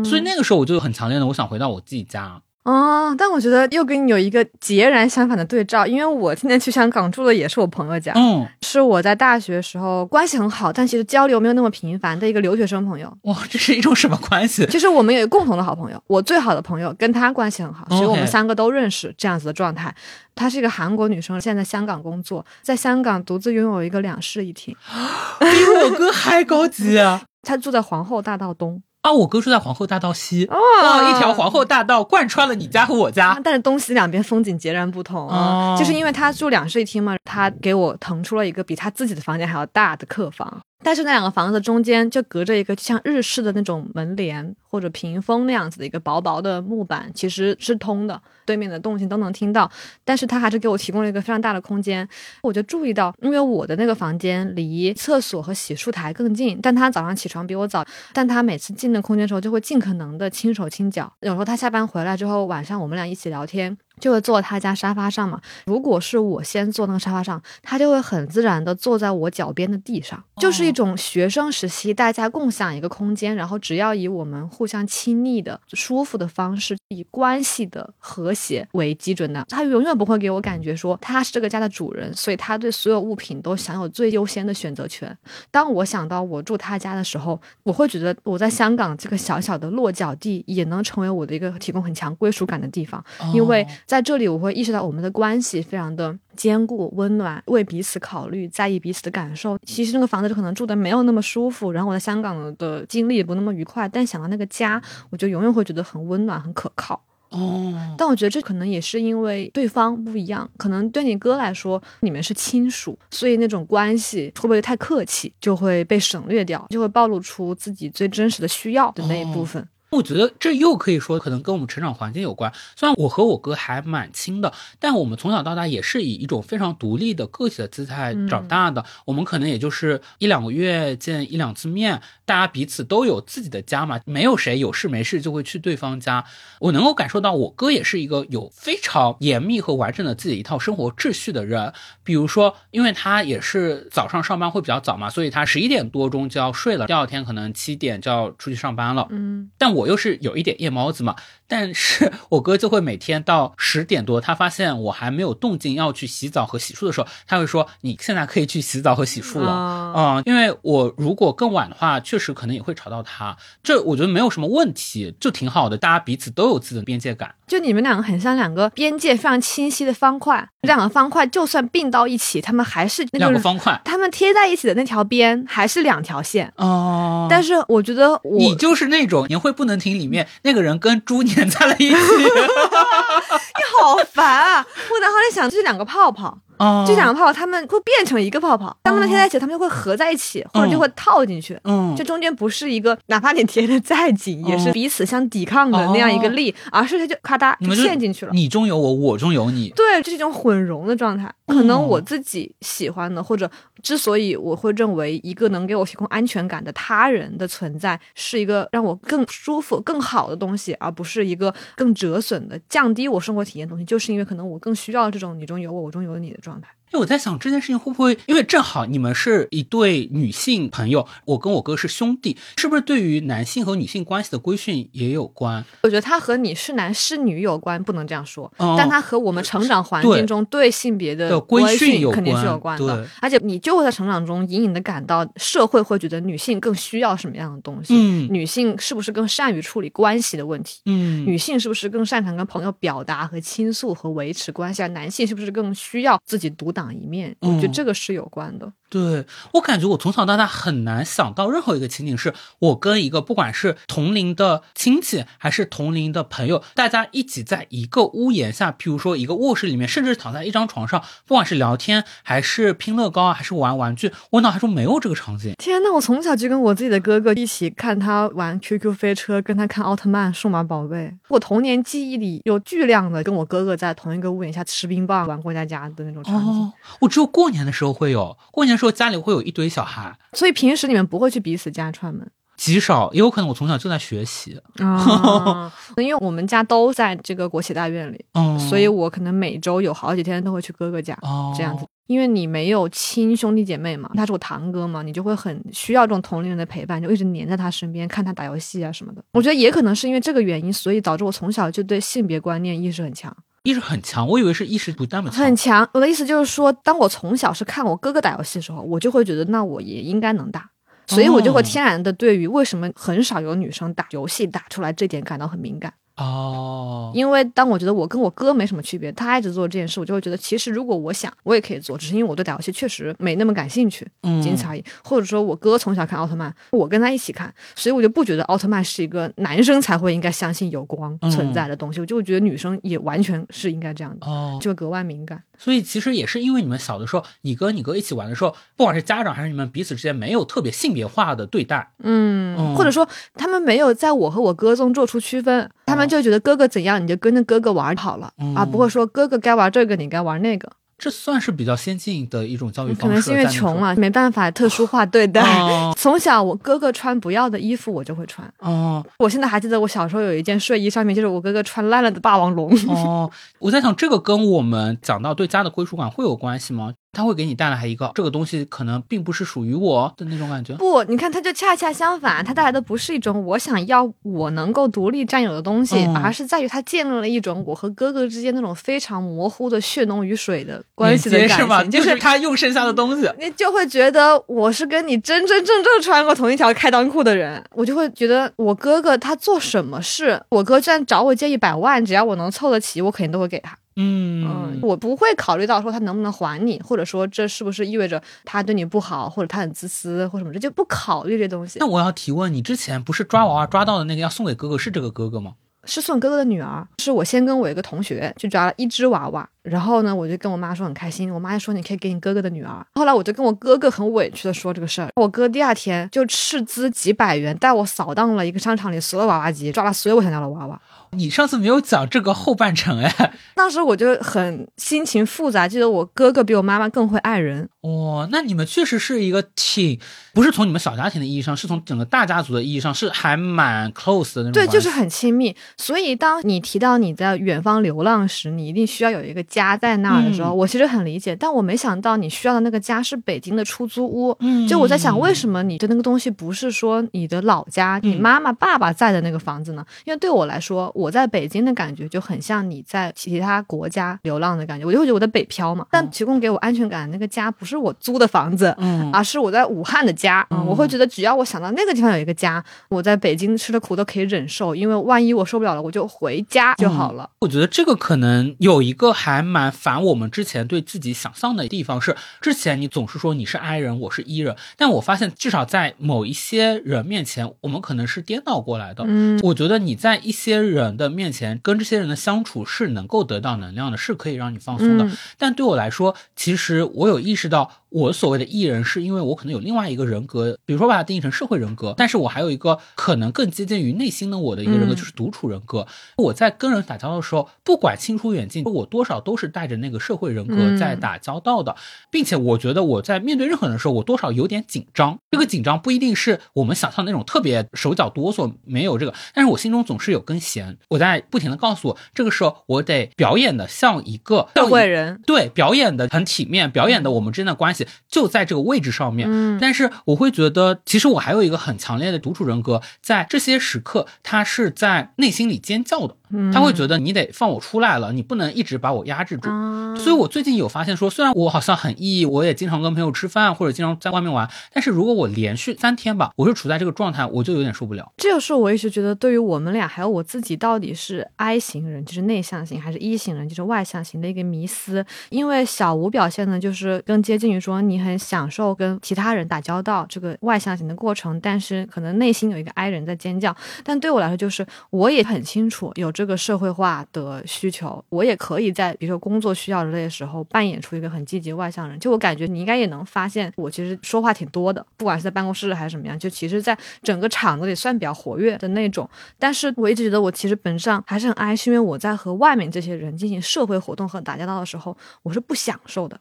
[0.04, 2.42] 所以那个时候我就很强烈的，我想回到我自己家。
[2.68, 13.10] 哦，但我觉得又跟你有一个截然相反的对照，因为我今天去香港住的也是我朋友家，嗯，是我在大学时候关系很好，但其实交流没有那么频繁的一个留学生朋友。
[13.22, 14.66] 哇，这是一种什么关系？
[14.66, 19.94] 就是我们有一个共同的好朋友，我最好的朋友跟他关系很好，所以我们三个都认识这样子的状态。
[20.34, 24.76] 她是一个韩国女生，现在在香港工作，在香港独自拥有一个两室一厅。
[25.40, 25.46] 比
[25.84, 27.22] 我哥还高级啊！
[27.42, 33.40] 她住在皇后大道东，啊，我哥住在皇后大道西，哦哇，一条皇后大道贯穿了你家和我家。
[33.44, 40.60] 但是东西两边风景截然不同哦就是因为他住两室一厅嘛，他给我腾出了一个比他自己的房间还要大的客房。
[40.84, 49.70] 但是那两个房子中间就隔着一个像日式的那种门帘或者屏风那样子的一个薄薄的木板，其实是通的，对面的动静都能听到。
[50.04, 52.08] 但是他还是给我提供了一个非常大的空间。
[52.42, 61.12] 我就注意到，因为我的那个房间离厕所和洗漱台更近，但他早上起床比我早，但他每次进那空间的时候就会尽可能的轻手轻脚。
[61.20, 63.76] 有时候他下班回来之后，晚上我们俩一起聊天。
[64.00, 65.40] 就会坐他家沙发上嘛。
[65.64, 85.14] 如果是我先坐那个沙发上，他就会很自然的坐在我脚边的地上，就是一种学生时期大家共享一个空间，然后只要以我们互相亲昵的、舒服的方式，以关系的和谐为基准的，他永远不会给我感觉说他是这个家的主人，所以他对所有物品都享有最优先的选择权。
[85.50, 99.58] 当我想到我住他家的时候，我会觉得我在香港这个小小的落脚地也能成为我的一个提供很强归属感的地方，因为在这里我会意识到我们的关系非常的坚固、温暖，为彼此考虑，在意彼此的感受。
[99.66, 107.02] 其实那个房子可能住的没有那么舒服，然后我在香港的经历也不那么愉快，但想到那个家，我就永远会觉得很温暖、很可靠。
[107.30, 119.68] 哦，但我觉得这可能也是因为对方不一样，可能对你哥来说你们是亲属，所以那种关系会不会太客气，就会被省略掉，就会暴露出自己最真实的需要的那一部分。
[119.90, 122.52] 我觉得这又可以说可能跟我们成长环境有关。
[122.76, 128.84] 虽然我和我哥还蛮亲的，但我们从小到大也是以一种非常独立的个体的姿态长大的。
[129.06, 136.24] 我们可能也就是一两个月见一两次面，大家彼此都有自己的家嘛，没有谁有事没事就会去对方家。
[136.60, 141.72] 我能够感受到我哥也是一个有非常严密和完整的自己一套生活秩序的人。
[142.04, 149.06] 比如说，因为他也是早上上班会比较早嘛，所以他十一点多钟就要睡了，第二天可能七点就要出去上班了。
[149.10, 151.14] 嗯，但我又是有一点夜猫子嘛，
[151.46, 167.34] 但是 我哥就会每天到十点多，他发现我还没有动静要去洗澡和洗漱的时候，他会说你现在可以去洗澡和洗漱了，啊嗯，因为我如果更晚的话，确实可能也会吵到他，这我觉得没有什么问题，就挺好的，大家彼此都有自己的边界感。
[167.46, 176.52] 就你们两个很像两个边界非常清晰的方块，两个方块就算并到一起，他们还是那两个方块，他们贴在一起的那条边还是两条线。
[176.56, 184.66] 哦但是我觉得我你就是那种你会不能停里面那个人跟猪粘在了一起， 你好烦啊！
[184.90, 186.84] 我脑海里想这两个泡泡，哦。
[186.86, 191.58] 这两个泡泡它们会变成一个泡泡，当它们贴在一起，它们就会合在一起，或者就会套进去。
[191.64, 191.94] 嗯。
[191.96, 198.32] 这中间不是一个，哪怕你贴的再紧，也是彼此相抵抗的那样一个力，而是它就咔嗒就你们就嵌进去了。
[198.32, 201.32] 你中有我，我中有你，对，这是一种混融的状态。
[201.46, 203.50] 可能我自己喜欢的，或者
[203.82, 216.77] 之所以我会认为一个能给我提供安全感的他人的存在，是一个让我更舒服、更好的东西，而不是一个更折损的、降低我生活体验的东西，就是因为可能我更需要这种你中有我，我中有你的状态。
[216.92, 225.64] 因为我在想这件事情会不会，因为正好你们是一对女性朋友，我跟我哥是兄弟，是不是对于男性和女性关系的规训也有关？
[225.82, 233.08] 我觉得它和你是男是女有关，不能这样说，哦但它和我们成长环境中对性别的的规训肯定是有关关的对。
[233.20, 240.80] 而且你就会在成长中隐隐的感到，社会会觉得女性更需要什么样的东西，嗯女性是不是更善于处理关系的问题？
[240.86, 244.82] 嗯女性是不是更擅长跟朋友表达和倾诉和维持关系？
[244.82, 247.34] 而男性是不是更需要自己独当一面？
[247.40, 248.72] 我觉得嗯这个是有关的。
[248.90, 265.52] 对我感觉我从小到大很难想到任何一个情景是我跟一个不管是同龄的亲戚还是同龄的朋友，大家一起在一个屋檐下，譬如说一个卧室里面，甚至躺在一张床上，不管是聊天还是拼乐高啊，还是玩玩具，我脑海中没有这个场景。
[265.58, 271.14] 天呐，我从小就跟我自己的哥哥一起看他玩 QQ 飞车，跟他看奥特曼、数码宝贝。
[271.28, 276.62] 我童年记忆里有巨量的跟我哥哥在同一个屋檐下吃冰棒、玩过家家的那种场景。
[276.62, 284.60] 哦，我只有过年的时候会有，过年的时候家里会有一堆小孩，所以平时你们不会去彼此家串门极少，也有可能我从小就在学习。
[284.78, 285.72] 啊？
[285.96, 291.16] 因为我们家都在这个国企大院里，嗯，所以我可能每周有好几天都会去哥哥家。
[291.22, 299.22] 哦这样子，因为你没有亲兄弟姐妹嘛，他是我堂哥嘛，你就会很需要这种同龄人的陪伴，就一直黏在他身边，看他打游戏啊什么的。
[299.30, 303.34] 我觉得也可能是因为这个原因，所以导致我从小就对性别观念意识很强，
[303.68, 305.44] 意识很强，我以为是意识不那么强。
[305.44, 305.86] 很强。
[305.92, 310.70] 我的意思就是说，当我从小是看我哥哥打游戏的时候，我就会觉得那我也应该能打。
[311.06, 315.92] 所以我就会哦天然的对于为什么很少有女生打游戏打出来这点感到很敏感。
[316.18, 324.84] 哦，因为当我觉得我跟我哥没什么区别，他一直做这件事，我就会觉得其实如果我想，我也可以做，只是因为我对打游戏确实没那么感兴趣，嗯仅此而已。
[325.04, 335.42] 或者说我哥从小看奥特曼，我跟他一起看，所以我就不觉得奥特曼是一个男生才会应该相信有光存在的东西，我就觉得女生也完全是应该这样的，哦，就格外敏感。
[335.58, 341.92] 所以其实也是因为你们小的时候，你跟你哥一起玩的时候，不管是家长还是你们彼此之间没有特别性别化的对待。
[342.02, 350.70] 嗯，嗯或者说他们没有在我和我哥中做出区分，他们就觉得哥哥怎样你就跟着哥哥玩好了，嗯而不会说哥哥该玩这个你该玩那个。
[350.98, 353.02] 这算是比较先进的一种教育方式。
[353.02, 355.40] 可能是因为穷啊，没办法特殊化对待。
[355.60, 358.52] 哦 从小我哥哥穿不要的衣服，我就会穿。
[358.58, 362.68] 哦我现在还记得我小时候有一件睡衣，上面就是我哥哥穿烂了的霸王龙。
[362.88, 363.30] 哦，
[363.60, 366.92] 我在想这个跟我们讲到对家的归属感会有关系吗？
[367.12, 370.74] 它会给你带来一个这个东西可能并不是属于我的那种感觉。
[370.74, 381.82] 不，你看，他就恰恰相反，他带来的不是一种我想要我能够独立占有的东西，嗯而是在于他建立了一种我和哥哥之间那种非常模糊的血浓于水的关系的感？
[381.82, 383.28] 情，就是他用剩下的东西。
[383.38, 393.76] 你就会觉得我是跟你真真正正穿过同一条开裆裤的人，我就会觉得我哥哥他做什么事，我哥居然找我借一百万，只要我能凑得起，我肯定都会给他。
[394.00, 401.86] 嗯嗯，我不会考虑到说他能不能还你，或者说这是不是意味着他对你不好，或者他很自私或什么，这就不考虑这东西那。
[401.86, 405.54] 我要提问，你之前不是抓娃娃抓到的那个要送给哥哥，是这个哥哥吗？
[405.84, 412.86] 是送哥哥的女儿，是我先跟我一个同学去抓了一只娃娃，然后呢，我就跟我妈说很开心，我妈就说你可以给你哥哥的女儿。
[412.94, 420.78] 后来我就跟我哥哥很委屈的说这个事儿，我哥第二天就斥资几百元带我扫荡了一个商场里所有娃娃机，抓了所有我想要的娃娃。
[421.12, 423.32] 你上次没有讲这个后半程哎。
[423.54, 430.00] 当时我就很心情复杂，记得我哥哥比我妈妈更会爱人，哦，那你们确实是一个挺，
[430.34, 434.66] 不是从你们小家庭的意义上，是从整个大家族的意义上，是还蛮 close 的那种对。
[434.66, 435.54] 就是很亲密。
[435.76, 444.36] 所以当你提到你在远方流浪时，你一定需要有一个家在那儿的时候，嗯我其实很理解，但我没想到你需要的那个家是北京的出租屋。
[444.40, 449.86] 嗯就我在想，为什么你的那个东西不是说你的老家，你妈妈爸爸在的那个房子呢？
[450.04, 455.86] 因为对我来说，我在北京的感觉就很像你在其他国家流浪的感觉，我就会觉得我在北漂嘛。
[455.92, 460.46] 但提供给我安全感的那个家，不是我租的房子，嗯而是我在武汉的家。
[460.50, 467.28] 嗯，我会觉得只要我想到那个地方有一个家，我在北京吃的苦都可以忍受，因为万一我受不了了，我就回家就好了。
[467.40, 479.04] 我觉得这个可能有一个还蛮反我们之前对自己想象的地方是，之前你总是说你是 I 人，我是 E 人，但我发现至少在某一些人面前，我们可能是颠倒过来的。
[479.06, 485.04] 嗯，我觉得你在一些人的面前跟这些人的相处是能够得到能量的，是可以让你放松的。
[485.04, 487.57] 嗯但对我来说，其实我有意识到，
[487.88, 495.86] 我所谓的艺人，是因为我可能有另外一个人格，比如说把它定义成社会人格，但是我还有一个可能更接近于内心的我的一个人格，嗯就是独处人格。
[496.16, 501.74] 我在跟人打交道的时候，不管亲疏远近，我多少都是带着那个社会人格嗯在打交道的，
[502.10, 505.18] 并且我觉得我在面对任何人的时候，我多少有点紧张。
[505.30, 510.76] 这个紧张不一定是我们想象的那种特别手脚哆嗦，没有这个，但是我心中总是有根弦。
[510.88, 519.26] 我在不停的告诉我，这个时候我得表演的像一个社会人，对，表演的很体面，表演的我们之间的关系就在这个位置上面。
[519.28, 526.17] 嗯但是我会觉得，其实我还有一个很强烈的独处人格，在这些时刻，他是在内心里尖叫的，嗯
[526.52, 529.48] 他会觉得你得放我出来了，你不能一直把我压制住。
[529.48, 538.12] 啊，所以，我最近有发现说，虽然我好像很 E，我也经常跟朋友吃饭，或者经常在外面玩，但是如果我连续三天吧，我是处在这个状态，我就有点受不了。
[538.16, 545.04] 这就是我一直觉得，对于我们俩还有我自己，到底是 I 型人，就是内向型，还是 E 型人，就是外向型的一个迷思。
[545.30, 553.54] 因为小吴表现的就是更接近于说，你很享受跟其他人打交道这个外向型的过程，但是可能内心有一个 I 人在尖叫。
[553.84, 561.96] 但对我来说，就是我也很清楚有这个社会化的需求，我也可以在比如说工作需要之类的时候扮演出一个很积极外向人。
[562.00, 569.08] 就我感觉你应该也能发现，我其实说话挺多的，不管是在办公室还是怎么样，就其实在整个场子里算比较活跃的那种。
[569.38, 576.18] 但是我一直觉得我其实本质上还是很 I，是因为我在和外面这些人进行社会活动和打交道的时候，我是不享受的。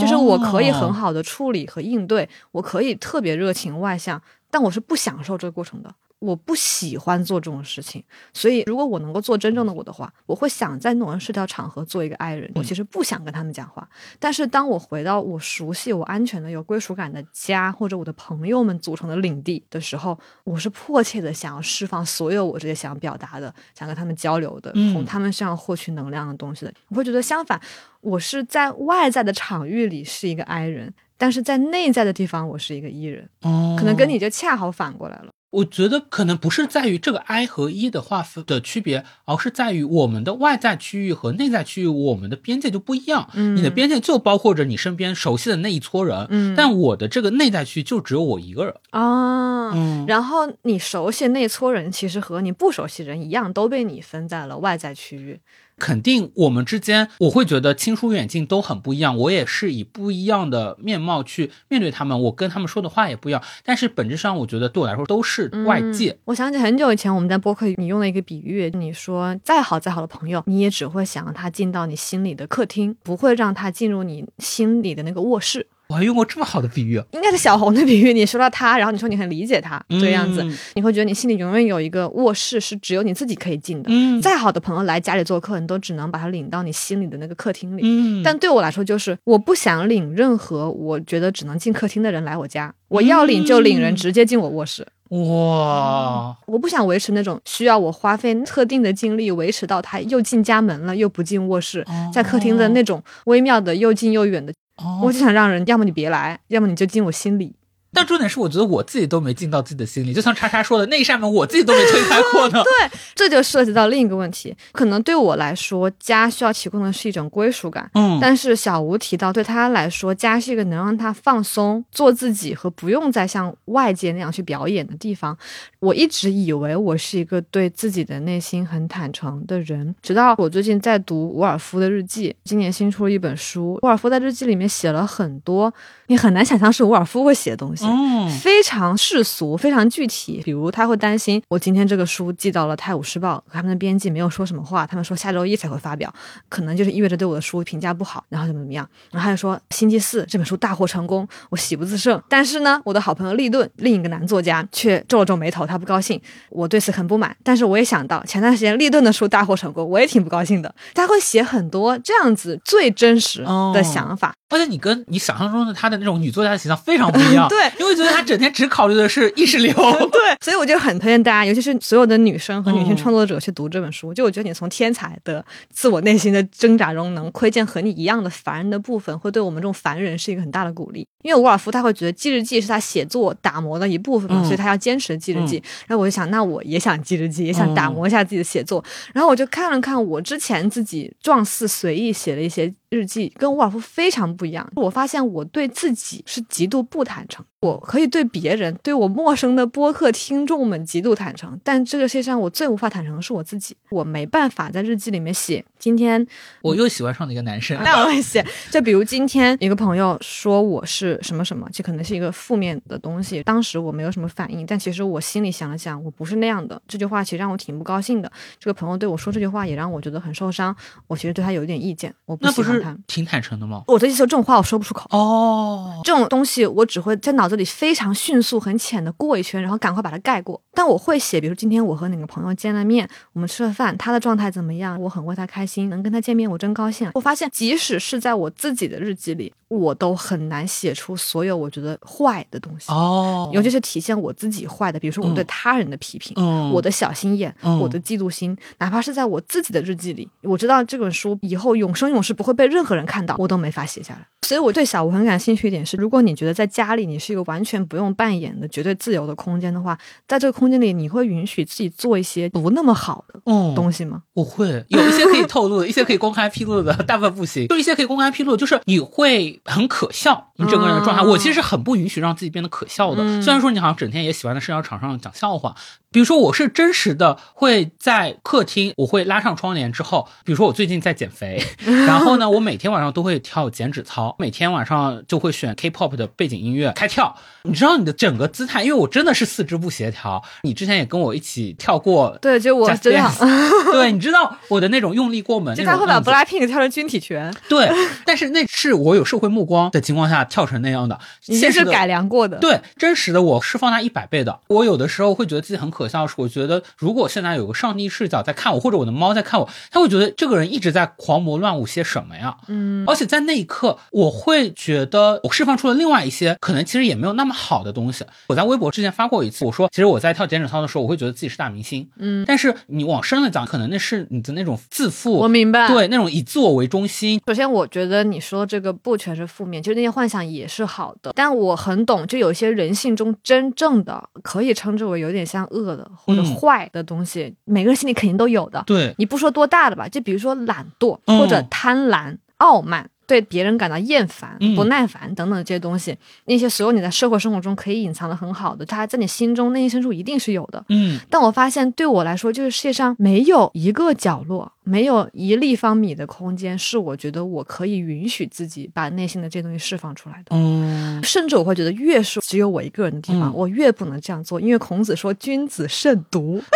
[0.00, 5.92] 就是我可以很哦好的处理和应对，我可以特别热情外向，但我是不享受这个过程的。
[6.20, 12.50] 我不喜欢做这种事情，所以如果我能够做真正的我的话，我会想在那种社交场合做一个 I 人。
[12.54, 26.74] 我其实不想跟他们讲话，但是当我回到我熟悉、我安全的、有归属感的家，或者我的朋友们组成的领地的时候，我是迫切的想要释放所有我这些想表达的、想跟他们交流的、嗯从他们身上获取能量的东西的。
[26.88, 27.58] 我会觉得相反，
[28.02, 35.29] 我是在外在的场域里是一个 I 人，但是在内在的地方我是一个 E 人，哦可能跟你就恰好反过来了。
[35.50, 43.28] 我觉得可能不是在于这个 I 和 E 的划分的区别，而是在于我们的外在区域和内在区域，我们的边界就不一样。
[43.34, 48.74] 嗯你的边界就包括着你身边熟悉的那一撮人，嗯但我的这个内在区就只有我一个人。
[48.90, 55.40] 啊，嗯然后你熟悉的那撮人，其实和你不熟悉人一样，都被你分在了外在区域。
[55.80, 59.16] 肯定我们之间，我会觉得亲疏远近都很不一样。
[59.16, 63.42] 我也是以不一样的面貌去面对他们，我跟他们说的话也不一样。
[63.64, 66.16] 但是本质上，我觉得对我来说都是外界。
[66.26, 75.66] 我想起很久以前我们在播客你用了一个比喻，你说再好再好的朋友，你也只会想让他进到你心里的客厅，不会让他进入你心里的那个卧室。
[75.90, 83.88] 我还用过这么好的比喻，应该是小红的比喻，你说到他，然后你说你很理解他、这个样子，嗯你会觉得你心里永远有一个卧室是只有你自己可以进的。
[83.92, 87.82] 嗯再好的朋友来家里做客，你都只能把他领到你心里的那个客厅里。
[87.84, 94.86] 嗯，但对我来说，就是我不想领任何我觉得只能进客厅的人来我家，我要领就领人嗯直接进我卧室。
[95.08, 101.84] 哇，我不想维持那种需要我花费特定的精力维持到他又进家门了又不进卧室，
[102.14, 104.52] 在客厅的那种微妙的又近又远的。
[105.02, 107.54] 我就想让人，要么你别来，要么你就进我心里。
[107.92, 112.62] 但重点是，我觉得我自己都没进到自己的心里，就像叉叉说的，那一扇门我自己都没推开过呢。
[112.64, 117.90] 对，这就涉及到另一个问题，可能对我来说，家需要提供的是一种归属感。
[117.94, 125.36] 嗯，但是小吴提到，对他来说，家是一个能让他放松、做自己和不用再像外界那样去表演的地方。
[125.80, 135.72] 我一直以为我是一个对自己的内心很坦诚的人，直到我最近在读伍尔夫的日记，今年新出了一本书，伍尔夫在日记里面写了很多
[136.06, 137.79] 你很难想象是伍尔夫会写的东西。
[137.86, 140.40] 嗯，非常世俗，非常具体。
[140.44, 146.12] 比如他会担心，我今天这个书寄到了《泰晤士报》，他们的编辑没有说什么话，他们说下周一才会发表，
[146.48, 148.88] 可能就是意味着对我的书评价不好，然后怎么怎么样。
[149.10, 152.20] 然后他就说，星期四这本书大获成功，我喜不自胜。
[152.28, 156.20] 但是呢，我的好朋友利顿，另一个男作家，却皱了皱眉头，他不高兴。
[156.50, 160.74] 我对此很不满，但是我也想到，前段时间利顿的书大获成功，我也挺不高兴的。
[160.94, 169.72] 他会写很多这样子最真实的想法，而且你跟你想象中的她的那种女作家的形象非常不一样， 对因为觉得她整天只考虑的是意识流，
[170.12, 174.12] 对，所以我就很推荐大家，尤其是所有的女生和女性嗯创作者去读这本书。
[174.12, 175.42] 就我觉得你从天才的
[175.72, 181.06] 自我内心的挣扎中，能窥见和你一样的凡人的部分，会对我们这种凡人是一个很大的鼓励。
[181.22, 185.62] 因为伍尔夫他会觉得记日记是他写作打磨的一部分嘛，嗯所以他要坚持记日记。
[185.86, 188.82] 然后我就想，那我也想记日记，也想打磨一下自己的写作。
[189.12, 194.68] 然后我就看了看我之前自己状似随意写了一些日记，跟沃尔夫非常不一样。
[194.74, 203.76] 我发现我对自己是极度不坦诚，我可以对别人、对我陌生的播客听众们极度坦诚，但这个世界上我最无法坦诚的是我自己。
[203.90, 206.26] 我没办法在日记里面写今天
[206.62, 216.80] 我又喜欢上了一个男生，那我会写，就比如今天一个朋友说我是什么什么，这可能是一个负面的东西，当时我没有什么反应，但其实我心里想了想，我不是那样的。
[216.88, 218.32] 这句话其实让我挺不高兴的。
[218.58, 220.74] 这个朋友对我说这句话，也让我觉得很受伤。
[221.06, 222.96] 我其实对他有一点意见，我不喜欢他。
[223.06, 223.82] 挺坦诚的吗？
[223.86, 225.06] 我的意思说，这种话我说不出口。
[225.10, 230.62] 哦，这种东西我只会在脑子里非常迅速、很浅的过一圈，然后赶快把它盖过。
[230.72, 237.10] 但我会写，比如今天我和哪个朋友见了面，我们吃了饭，他的状态怎么样，我很为他开心，能跟他见面，我真高兴。
[237.14, 242.90] 我发现，即使是在我自己的日记里，我都很难写出所有我觉得坏的东西。
[242.92, 254.26] 哦，尤其是体现我自己坏的，比如说我对他人的批评，嗯我的小心眼，嗯我的嫉妒心，哪怕是在我自己的日记里，我知道这本书以后永生永世不会被任何人看到，我都没法写下来。
[254.42, 259.96] 所以我对小吴很感兴趣一点是，如果你觉得在家里你是一个完全不用扮演的绝对自由的空间的话，
[260.26, 264.22] 在这个空间里，你会允许自己做一些不那么好的嗯东西吗？
[264.34, 267.68] 我会有一些可以透露的，一些可以公开披露的，大部分不行。
[267.68, 271.22] 就一些可以公开披露，就是你会很可笑，你整个人的状态。
[271.22, 273.22] 嗯我其实是很不允许让自己变得可笑的。
[273.22, 275.74] 嗯虽然说你好像整天也喜欢在社交场上讲笑话，
[276.10, 281.62] 比如说我是真实的会在客厅，我会拉上窗帘之后，比如说我最近在减肥，
[282.06, 287.36] 然后呢，我每天晚上都会跳减脂操，每天晚上就会选 K-pop 的背景音乐开跳。
[287.62, 290.42] 你知道你的整个姿态，因为我真的是四肢不协调。
[290.62, 293.30] 你之前也跟我一起跳过对，就我知道，
[293.92, 297.90] 对，你知道我的那种用力过猛， 就他会把 BLACKPINK 跳成军体拳，对，
[298.24, 302.58] 但是那是我有社会目光的情况下跳成那样的，已经是现实改良过的。
[302.58, 304.60] 对，真实的我是放大一百倍的。
[304.68, 312.56] 我有的时候会觉得自己很可笑，是我觉得如果现在有个上帝视角在看我，或者我的猫在看我，他会觉得这个人一直在狂魔乱舞些什么呀？
[312.68, 318.24] 嗯，而且在那一刻，我会觉得我释放出了另外一些可能其实也没有那么好的东西。
[318.48, 325.88] 我在微博之前发过一次，我说其实我在跳减脂操的时候，我会觉得自己是大明星，嗯，但是你往深了讲，可能那是你的那种自负，我明白。
[325.88, 331.32] 对那种以自我为中心，首先，我觉得你说这个不全是负面，就是那些幻想也是好的。
[331.34, 338.82] 但我很懂，就有些人性中真正的可以称之为有点像恶的或者嗯坏的东西，每个人心里肯定都有的。
[338.86, 343.09] 对，你不说多大的吧，就比如说懒惰嗯或者贪婪、傲慢。
[343.30, 346.16] 对别人感到厌烦、嗯不耐烦等等这些东西，
[346.46, 350.84] 那些所有你在社会生活中可以隐藏的很好的，它在你心中内心深处一定是有的。
[350.88, 360.46] 嗯但我发现，对我来说，就是世界上没有一个角落，没有一立方米的空间，是我觉得我可以允许自己把内心的这些东西释放出来的。
[360.56, 366.60] 嗯甚至我会觉得，越是只有我一个人的地方，嗯我越不能这样做，因为孔子说“君子慎独”。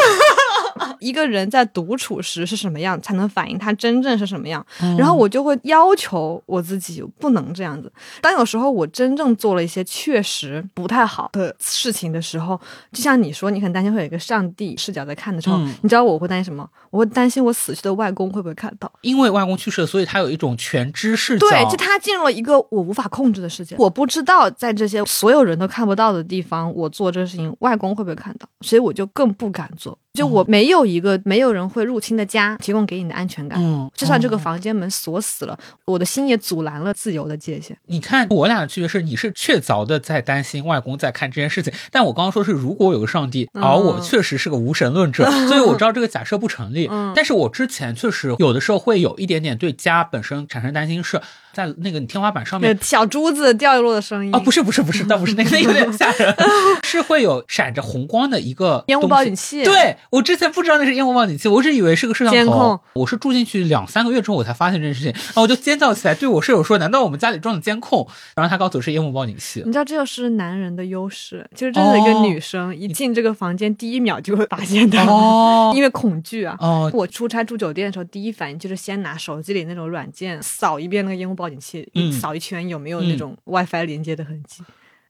[1.01, 4.65] 一个人在独处时是什么样，才能反映他真正是什么样。
[4.83, 7.93] 嗯然后我就会要求我自己不能这样子。
[8.21, 12.59] 当有时候我真正做了一些确实不太好的事情的时候，
[12.93, 16.69] 就像你说，你很担心会有一个上帝视角在看的时候，嗯你知道我会担心什么？
[16.91, 18.91] 我会担心我死去的外公会不会看到。
[19.03, 21.49] 因为外公去世了，所以他有一种全知视角。
[21.49, 28.47] 对，就他进入了一个我无法控制的世界，我不知道在这些所有人都看不到的地方，我做这个事情，外公会不会看到？
[28.61, 29.99] 所以我就更不敢做。
[30.15, 33.59] 就我没有一个没有人会入侵的家，提供给你的安全感。
[33.61, 37.77] 嗯，就算这个嗯房间门锁死了，我的心也阻拦了自由的界限。
[37.87, 46.87] 你看我俩的区别是，你是确凿的在担心外公在看这件事情，但我刚刚说是如果有个上帝，嗯而我确实是个无神论者， 所以我知道这个假设不成立。
[46.93, 51.21] 嗯但是我之前确实有的时候会有一点点对家本身产生担心，是
[51.53, 56.33] 在那个天花板上面小珠子掉落的声音哦，不是不是不是，倒不是那个，那有点吓人，
[56.85, 62.33] 是会有闪着红光的一个烟雾报警器对我之前不知道那是烟雾报警器，我只以为是个摄像头。
[62.33, 69.63] 监控我是住进去两三个月之后，我才发现这件事情，然后我就尖叫起来，对我室友说：“难道我们家里装的监控？”然后他告诉我是烟雾报警器。
[69.65, 76.57] 你知道这就是男人的优势，就是真的一个哦女生一进这个房间，第一秒就会发现的，哦因为恐惧啊。
[76.61, 84.63] 哦，我出差住酒店的时候，第一反应就是先拿手机里那种软件扫一遍那个烟雾报警器，嗯扫一圈有没有那种 WiFi 连接的痕迹。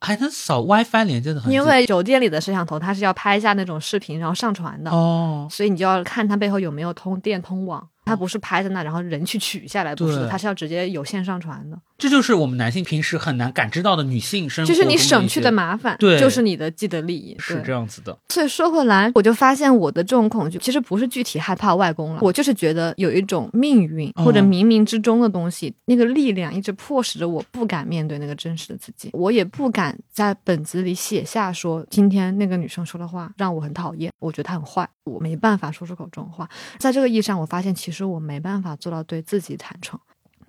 [0.05, 7.87] 还能扫 WiFi 连接的痕迹，因为酒店里的摄像头它是要拍下那种视频，然后上传的，哦，所以你就要看它背后有没有通电通网。
[8.07, 11.77] 它不是拍在那，然后人去取下来，不是的，它是要直接有线上传的。
[11.97, 15.55] 这就是我们男性平时很难感知到的女性生活，就是你省去的。
[15.55, 17.33] 麻烦，对就是你的既得利益。
[17.39, 36.49] 是这样子的，所以说回来，我就发现我的这种恐惧其实不是具体害怕外公了，我就是觉得有一种命运或者嗯冥冥之中的东西，那个力量一直迫使着我不敢面对那个真实的自己，我也不敢在本子里写下说今天那个女生说的话让我很讨厌，我觉得她很坏，我没办法说出口这种话。
[36.77, 39.97] 在这个意义上，我发现其实我没办法做到对自己坦诚。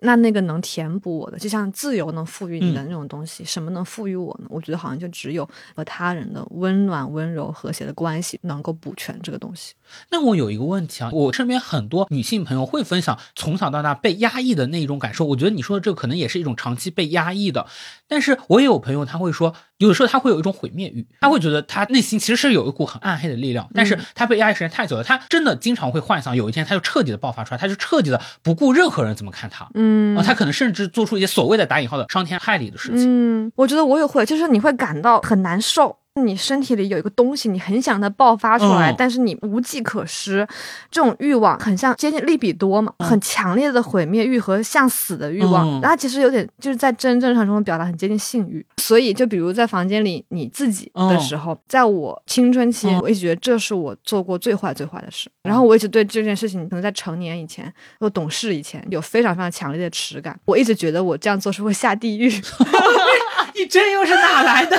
[0.01, 4.47] 那那个能填补我的，就像自由能赋予你的那种东西，什么能赋予我呢？
[4.51, 9.75] 我觉得好像就只有和他人的温暖、温柔、和谐的关系能够补全这个东西。
[10.11, 15.25] 那我有一个问题啊，我身边很多女性朋友会分享从小到大被压抑的那一种感受。
[15.25, 17.67] 我觉得你说的这个可能也是一种长期被压抑的，
[18.09, 29.86] 但是我也有朋友他会说，有的时候他会有一种毁灭欲，他会觉得他内心其实是有一股很暗黑的力量，但是他被压抑时间太久了，他真的经常会幻想有一天他就彻底的爆发出来，他就彻底的不顾任何人怎么看他，嗯
[30.17, 33.05] 啊，他可能甚至做出一些所谓的打引号的伤天害理的事情。
[33.07, 35.97] 嗯，我觉得我也会，就是你会感到很难受。
[36.23, 40.47] 你身体里有一个东西，你很想它爆发出来，嗯但是你无计可施，
[40.91, 45.67] 这种欲望很像接近利比多嘛，很强烈的毁灭欲和向死的欲望。
[45.69, 48.65] 嗯它其实有点就是在真正上中的表达很接近性欲。
[48.79, 55.29] 所以就比如在房间里你自己的时候，在我青春期，嗯我一直觉得这是我做过最坏最坏的事。
[55.43, 60.39] 然后我一直对这件事情，可能在成年以前，或懂事以前，有非常非常强烈的耻感。
[60.47, 62.29] 我一直觉得我这样做是会下地狱。
[63.55, 64.77] 你这又是哪来的？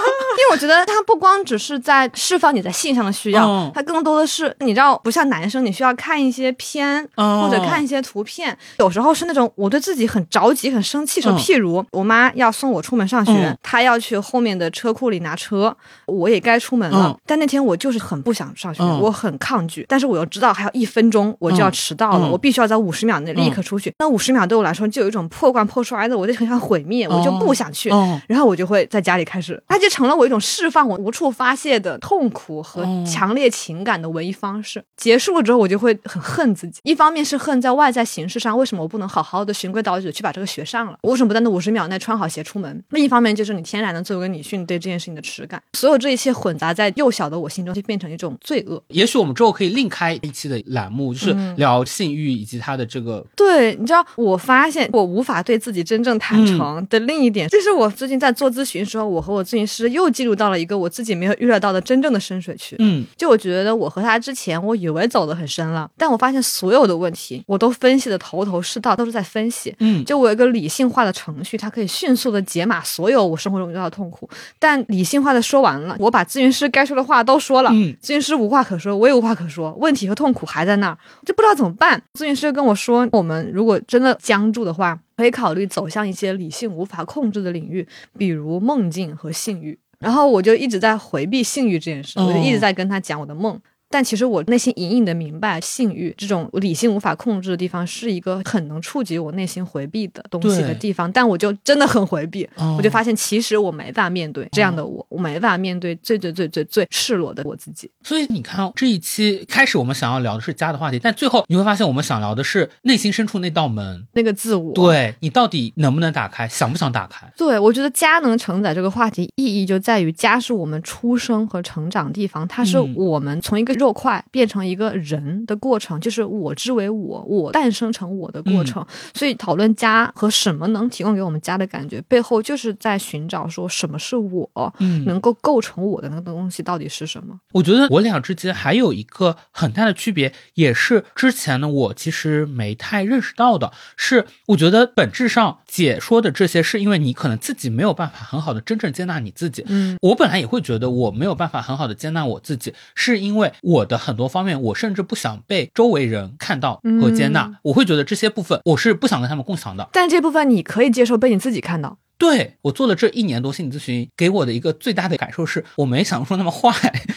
[0.40, 3.70] 因为我觉得它不光只是在释放你在性上的需要，嗯。
[3.74, 11.40] 它更多的是你知道，不像男生，你需要看一些片、哦或者看一些图片，有时候是那种我对自己很着急、很生气的时候，嗯。
[11.40, 13.58] 譬如我妈要送我出门上学，嗯。
[13.62, 15.76] 她要去后面的车库里拿车，
[16.06, 17.20] 我也该出门了，嗯。
[17.26, 19.00] 但那天我就是很不想上学，嗯。
[19.00, 22.30] 我很抗拒，但是我又知道还有一分钟我就要迟到了，嗯。
[22.30, 27.90] 我必须要在五十秒内立刻出去，那五十秒对我来说就有一种破罐破摔的，我就很想毁灭，我就不想去。
[27.90, 34.82] 哦然后我就会在家里开始，它就成了我一种释放我无处发泄的痛苦和哦强烈情感的唯一方式。
[34.96, 36.80] 结束了之后，我就会很恨自己。
[36.84, 40.96] 一方面是恨在外在形式上，为什么我不能好好的循规蹈矩地去把这个学上了？
[41.02, 42.82] 我为什么不在那五十秒内穿好鞋出门？
[42.90, 48.82] 另一方面就是你天然的作为女性对这件事情的耻感，所有这一切混杂在幼小的我心中，就变成一种罪恶。
[48.88, 62.76] 也许我们之后可以另开一期的栏目，就是嗯聊性欲以及它的这个对，你知道，我发现我无法对自己真正坦诚的另一点，就是我最近在做咨询的时候，我和我咨询师又进入到了一个我自己没有预料到的真正的深水区。
[62.80, 69.74] 嗯就我觉得我和他之前，我以为走得很深了，但我发现所有的问题我都分析的头头是道，都是在分析。
[69.78, 74.28] 嗯就我有一个理性化的程序，它可以迅速的解码所有我生活中遇到的痛苦。
[74.58, 82.02] 但理性化的说完了，我把咨询师该说的话都说了，嗯咨询师无话可说，我也无话可说，问题和痛苦还在那儿，就不知道怎么办。
[82.14, 89.78] 咨询师跟我说，我们如果真的僵住的话，可以考虑走向一些理性无法控制的领域，比如梦境和性欲。
[89.98, 93.60] 然后我就一直在回避性欲这件事，我就一直在跟他讲我的梦。
[93.90, 101.10] 但其实我内心隐隐的明白，性欲这种理性无法控制的地方，是一个很能触及我内心回避的东西的地方。
[101.10, 107.90] 但我就真的很回避，哦我就发现其实我没法面对这样的我，我没法面对最最最最最赤裸的我自己。
[108.04, 114.06] 所以你看，这一期开始我们想要聊的是家的话题，但最后你会发现，我们想聊的是内心深处那道门。
[114.12, 117.26] 那个自我，对你到底能不能打开，想不想打开？
[117.36, 128.86] 对，我觉得家能承载这个话题意义就在于家是我们出生和成长地方，它是嗯我们从一个肉块变成一个人的过程，就是我之为我，我诞生成我的过程。
[129.14, 137.40] 所以讨论家和什么能提供给我们家的感觉，背后就是在寻找说什么是我，嗯能够构成我的那个东西到底是什么。
[137.52, 149.64] 我觉得我俩之间还有一个很大的区别，也是之前呢我其实没太认识到的，是我觉得本质上姐说的这些，是因为你可能自己没有办法很好的真正接纳你自己。
[149.68, 159.88] 嗯，我本来也会觉得我没有办法很好的接纳我自己，是因为我的很多方面，我甚至不想被周围人看到和接纳，嗯我会觉得这些部分我是不想跟他们共享的。
[159.92, 161.98] 但这部分你可以接受被你自己看到。
[162.20, 166.70] 对我做了这一年多心理咨询，给我的一个最大的感受是，我没想象中那么坏。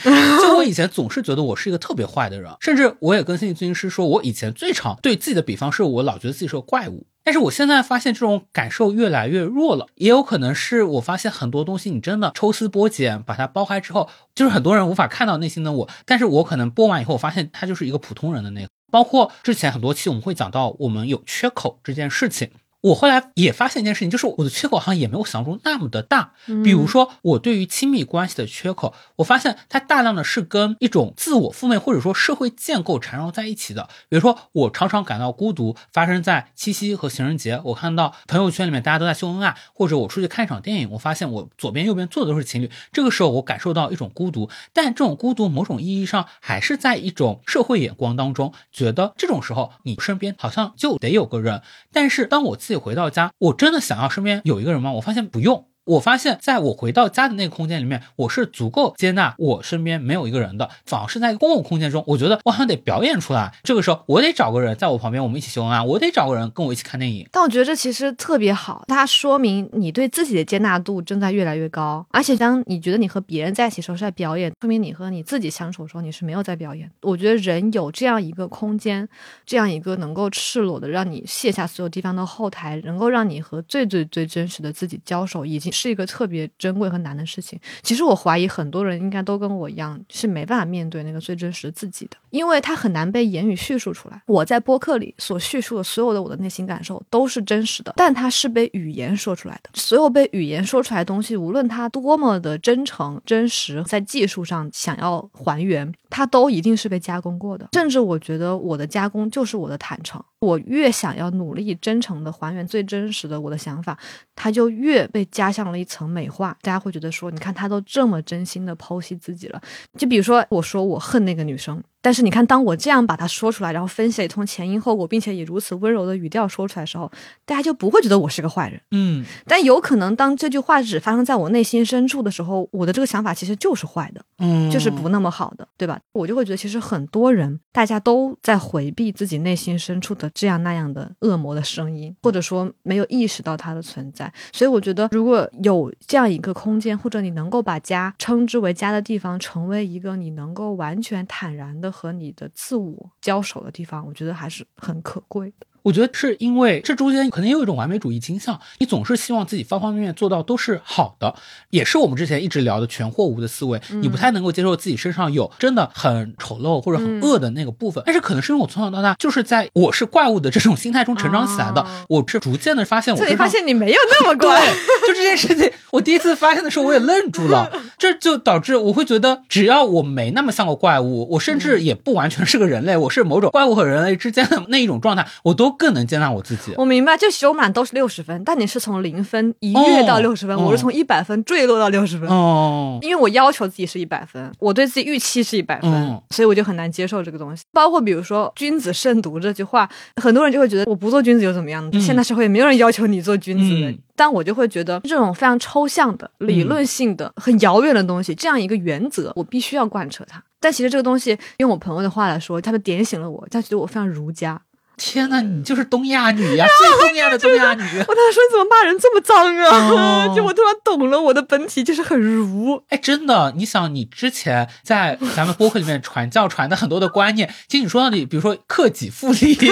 [0.41, 7.05] 就我以前总是觉得我是一个特别坏的人，甚至我也跟心理咨询师说，我以前最常对自己的比方是我老觉得自己是个怪物。
[7.25, 18.67] 但是我现在发现这种感受越来越弱了，也有可能是我发现很多东西你真的抽丝剥茧，把它剥开之后，就是很多人无法看到内心的我，但是我可能剥完以后，我发现他就是一个普通人的那个。
[18.91, 22.49] 包括之前很多期我们会讲到我们有缺口这件事情。
[22.83, 26.33] 我后来也发现一件事情，就是我的缺口好像也没有想象中那么的大。
[26.65, 33.87] 比如说，我对于亲密关系的缺口，我发现它大量的是跟一种自我负面或者说社会建构缠绕在一起的。
[34.09, 37.61] 比如说，我常常感到孤独，发生在七夕和情人节。
[37.63, 44.49] 我看到朋友圈里面大家都在秀恩爱，或者我出去看一场电影，我发现我左边右边坐的都是情侣，这个时候我感受到一种孤独。
[44.73, 51.61] 但这种孤独，某种意义上还是在一种社会眼光当中，觉得这种时候你身边好像就得有个人。
[51.93, 54.91] 但是当我自己回到家，我真的想要身边有一个人吗？
[54.93, 55.67] 我发现不用。
[55.85, 63.53] 我发现，在我回到家的那个空间里面，我是足够接纳我身边没有一个人的，反而是在公共空间中，我觉得我好像得表演出来。
[63.63, 67.27] 这个时候，我得找个人在我旁边，我们一起秀恩爱；我得找个人跟我一起看电影。
[67.31, 72.05] 但我觉得这其实特别好，它说明你对自己的接纳度正在越来越高。
[72.11, 76.89] 而且当你觉得你和别人在一起时候是在表演，说明你和你自己相处的时候你是没有在表演。
[77.01, 79.07] 我觉得人有这样一个空间，
[79.45, 87.59] 这样一个能够赤裸的让你卸下所有地方的后台，能够让你和最最最真实的自己交手，已经是一个特别珍贵和难的事情。
[87.81, 92.17] 其实我怀疑很多人应该都跟我一样，是没办法面对那个最真实的自己的。
[92.33, 94.19] 因为它很难被言语叙述出来。
[94.25, 99.69] 我在播客里所叙述的所有的我的内心感受都是真实的，但它是被语言说出来的。
[99.75, 107.69] 所有被语言说出来的东西，无论它多么的真诚、真实，在技术上想要还原，它都一定是被加工过的。
[107.73, 110.19] 甚至我觉得我的加工就是我的坦诚。
[110.39, 113.97] 我越想要努力真诚的还原最真实的我的想法，
[114.35, 116.57] 它就越被加上了一层美化。
[116.61, 119.61] 大家会觉得说，你看他都这么真心的剖析自己了。
[119.97, 121.81] 就比如说，我说我恨那个女生。
[122.03, 127.09] 但是你看，当我这样把它说出来，然后分析一通前因后果，并且以如此温柔的语调说出来的时候，
[127.45, 128.81] 大家就不会觉得我是个坏人。
[128.91, 135.97] 嗯，但有可能当这句话只发生在我内心深处的时候，我的这个想法其实就是坏的，嗯，就是不那么好的，对吧？
[136.11, 144.29] 我就会觉得，其实很多人大家都在回避自己内心深处的这样那样的恶魔的声音，或者说没有意识到它的存在。
[144.51, 151.92] 所以我觉得，如果有这样一个空间，或者你能够把家称之为家的地方，成为一个你能够完全坦然的。
[151.93, 155.67] 和你的自我交手的地方，我觉得还是很可贵的。
[155.83, 161.35] 我觉得是因为这中间可能也有一种完美主义倾向，你总是希望自己方方面面做到都是好的，
[161.69, 163.79] 也是我们之前一直聊的全或无的思维。
[163.89, 174.65] 你不太能够接受自己身上有真的很丑陋或者很恶的那个部分，但是可能是因为我从小到大就是在我是怪物的这种心态中成长起来的，我是逐渐的发现，我自己发现你没有那么怪。
[175.05, 177.69] 就这件事情，我第一次发现的时候，我也愣住了，
[177.99, 185.72] 这就导致我会觉得，只要我没那么像个怪物，我甚至也不完全是个人类，我是某种怪物和人类之间的那一种状态，我都。
[185.73, 186.73] 更能接纳我自己。
[186.77, 192.29] 我明白，就修满都是六十分，但你是从零分一跃到六十分，我是从一百分坠落到六十分。
[192.29, 197.63] 哦，因为我要求自己是一百分，我对自己预期是一百分，所以我就很难接受这个东西。
[197.71, 199.89] 包括比如说“君子慎独”这句话，
[200.21, 201.99] 很多人就会觉得我不做君子又怎么样呢？
[201.99, 210.43] 现代社会也没有人要求你做君子的，但我就会觉得这种非常抽象的、理论性的、很遥远的东西，这样一个原则，我必须要贯彻它。
[210.59, 214.61] 但其实这个东西，用我朋友的话来说，他们点醒了我，他觉得我非常儒家。
[214.95, 217.81] 天呐，你就是东亚女呀， 最东亚的东亚女。
[217.81, 220.27] 我当时说你怎么骂人这么脏啊？
[220.35, 222.81] 就我突然懂了，我的本体就是很儒。
[222.89, 229.67] 哎，真的，你想，你之前在咱们播客里面传教传的很多的观念，其实你说到底，比如说克己复礼， 就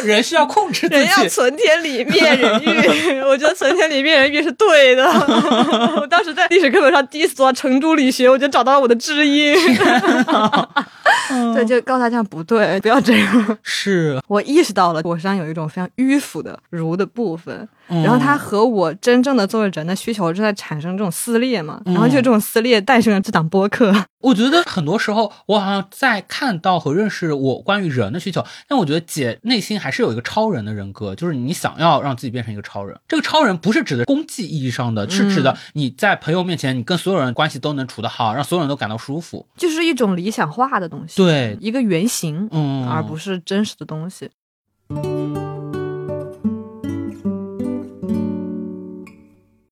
[0.00, 3.20] 是人需要控制自己，人要存天理，灭人欲。
[3.22, 5.04] 我觉得存天理，灭人欲是对的。
[6.00, 9.54] 我当时在历史课本上第一次做到程朱理学，我就找到了我的知音。
[11.54, 13.58] 对，就告诉他这样不对，不要这样。
[13.62, 13.93] 是
[14.28, 23.94] 我意识到了，我身上有一种非常迂腐的儒的部分，然后它和我真正的作为人的需求正在产生这种撕裂嘛，然后就这种撕裂诞生了这档播客。
[24.24, 32.98] 我觉得很多时候，我好像在看到和认识我关于人的需求，但我觉得姐内心还是有一个超人的人格，就是你想要让自己变成一个超人。
[33.06, 44.30] 这个超人不是指的功绩意义上的，是指的你在朋友面前，你跟所有人关系都能处得好，让所有人都感到舒服，就是一种理想化的东西，对，一个原型，嗯，而不是真实的东西。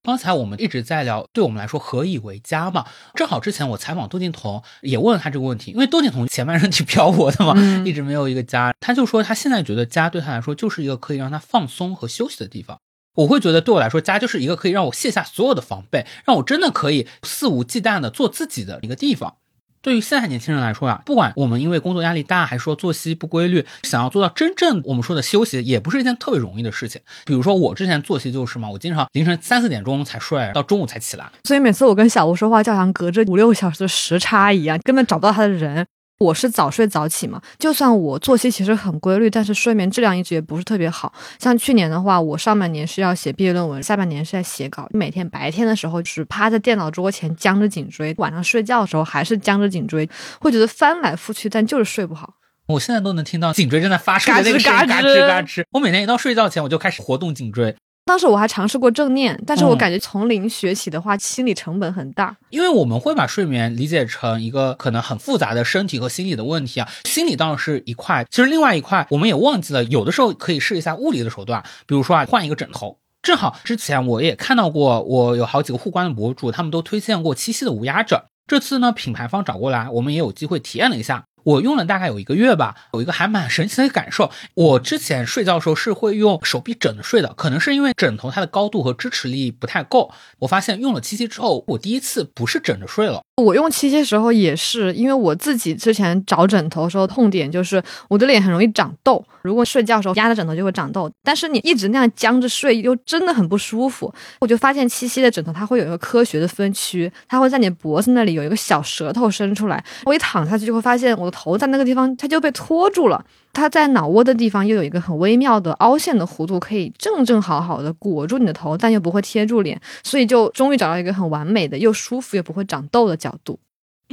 [0.04, 2.86] 刚才我们一直在聊，对我们来说何以为家嘛？
[3.14, 7.54] 正好之前我采访窦靖童，也问了他这个问题，因为窦靖童前半生挺漂泊的嘛，
[7.86, 8.74] 一直没有一个家。
[8.80, 12.78] 他就说他现在觉得家对他来说就是一个可以让他放松和休息的地方。
[13.14, 19.36] 我会觉得对我来说，家就是一个可以让我卸下所有的防备，让我真的可以肆无忌惮的做自己的一个地方。
[19.82, 27.00] 对于现在年轻人来说呀，不管我们因为工作压力大，还是说作息不规律，想要做到真正我们说的休息，也不是一件特别容易的事情。
[27.26, 35.84] 比如说我之前作息就是嘛，我经常凌晨三四点钟才睡，到中午才起来，所以每次我跟小吴说话，就好像隔着五六个小时的时差一样，根本找不到他的人。
[36.22, 41.12] 我是早睡早起嘛，就算我作息其实很规律，但是睡眠质量一直也不是特别好。
[41.38, 44.88] 像去年的话，我上半年是要写毕业论文，下半年是在写稿。
[44.90, 50.08] 每天白天的时候是趴在电脑桌前僵着颈椎，晚上睡觉的时候还是僵着颈椎，
[50.40, 52.34] 会觉得翻来覆去，但就是睡不好。
[52.68, 55.64] 我现在都能听到颈椎正在发声的那个声音，嘎吱嘎吱。
[55.72, 57.74] 我每天一到睡觉前，我就开始活动颈椎。
[58.04, 62.36] 当时我还尝试过正念，但是我感觉从零学起的话，心理成本很大。
[62.50, 72.98] 因为我们会把睡眠理解成一个可能很复杂的身体和心理的问题啊，心理当然是一块，其实另外一块我们也忘记了，有的时候可以试一下物理的手段，比如说啊，换一个枕头。
[73.22, 78.20] 正好之前我也看到过，我有好几个互关的博主，他们都推荐过七夕的无压枕。
[78.48, 81.24] 这次呢，品牌方找过来，我们也有机会体验了一下。
[81.44, 84.30] 我用了大概有一个月吧，有一个还蛮神奇的感受。
[84.54, 90.12] 我之前睡觉的时候是会用手臂枕着睡的，可能是因为枕头它的高度和支持力不太够。
[90.40, 93.22] 我发现用了七七之后，我第一次不是枕着睡了。
[93.36, 101.10] 我用七夕时候也是，因为我自己之前找枕头的时候痛点就是我的脸很容易长痘，如果睡觉的时候压着枕头就会长痘。
[101.22, 104.12] 但是你一直那样僵着睡又真的很不舒服。
[104.38, 113.24] 我就发现七夕的枕头它会有一个科学的分区，它会在你脖子那里有一个小舌头伸出来，我一躺下去就会发现我的头在那个地方，它就被托住了。
[113.52, 123.60] 它在脑窝的地方又有一个很微妙的凹陷的弧度，可以正正好好的裹住你的头，但又不会贴住脸，所以就终于找到一个很完美的、又舒服又不会长痘的角度。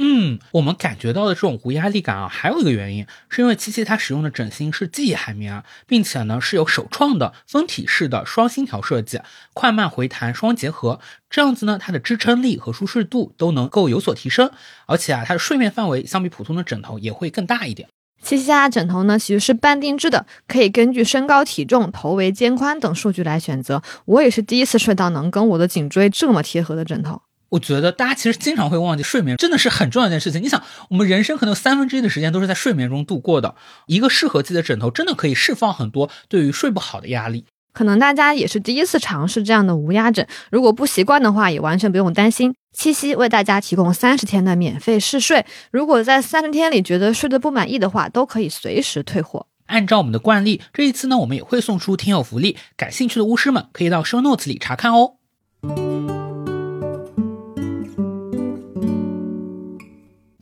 [0.02, 9.20] 嗯，我们感觉到的这种无压力感啊，还有一个原因，是因为七七它使用的枕芯是记忆海绵啊，并且呢是有首创的分体式的双芯条设计，
[9.52, 14.50] 快慢回弹双结合，这样子呢它的支撑力和舒适度都能够有所提升，
[14.86, 17.88] 而且啊它的睡眠范围相比普通的枕头也会更大一点。
[18.22, 23.82] 七七家枕头呢其实是半定制的，可以根据身高、体重、头围、肩宽等数据来选择。
[24.04, 27.22] 我也是第一次睡到能跟我的颈椎这么贴合的枕头。
[27.48, 30.40] 我觉得大家其实经常会忘记睡眠真的是很重要一件事情。
[30.40, 33.56] 你想，我们人生可能有三分之一的时间都是在睡眠中度过的。
[33.86, 37.46] 一个适合自己的枕头，真的可以释放很多对于睡不好的压力。
[37.72, 42.54] 可能大家也是第一次尝试这样的无压枕，如果不习惯的话，也完全不用担心。
[42.72, 49.46] 七夕为大家提供三十天的免费试睡，如果在三十天里觉得睡得不满意的话，都可以随时退货。
[49.66, 55.14] 按照我们的惯例，这一次呢，我们也会送出听友福利，感兴趣的巫师们可以到 show notes 里查看哦。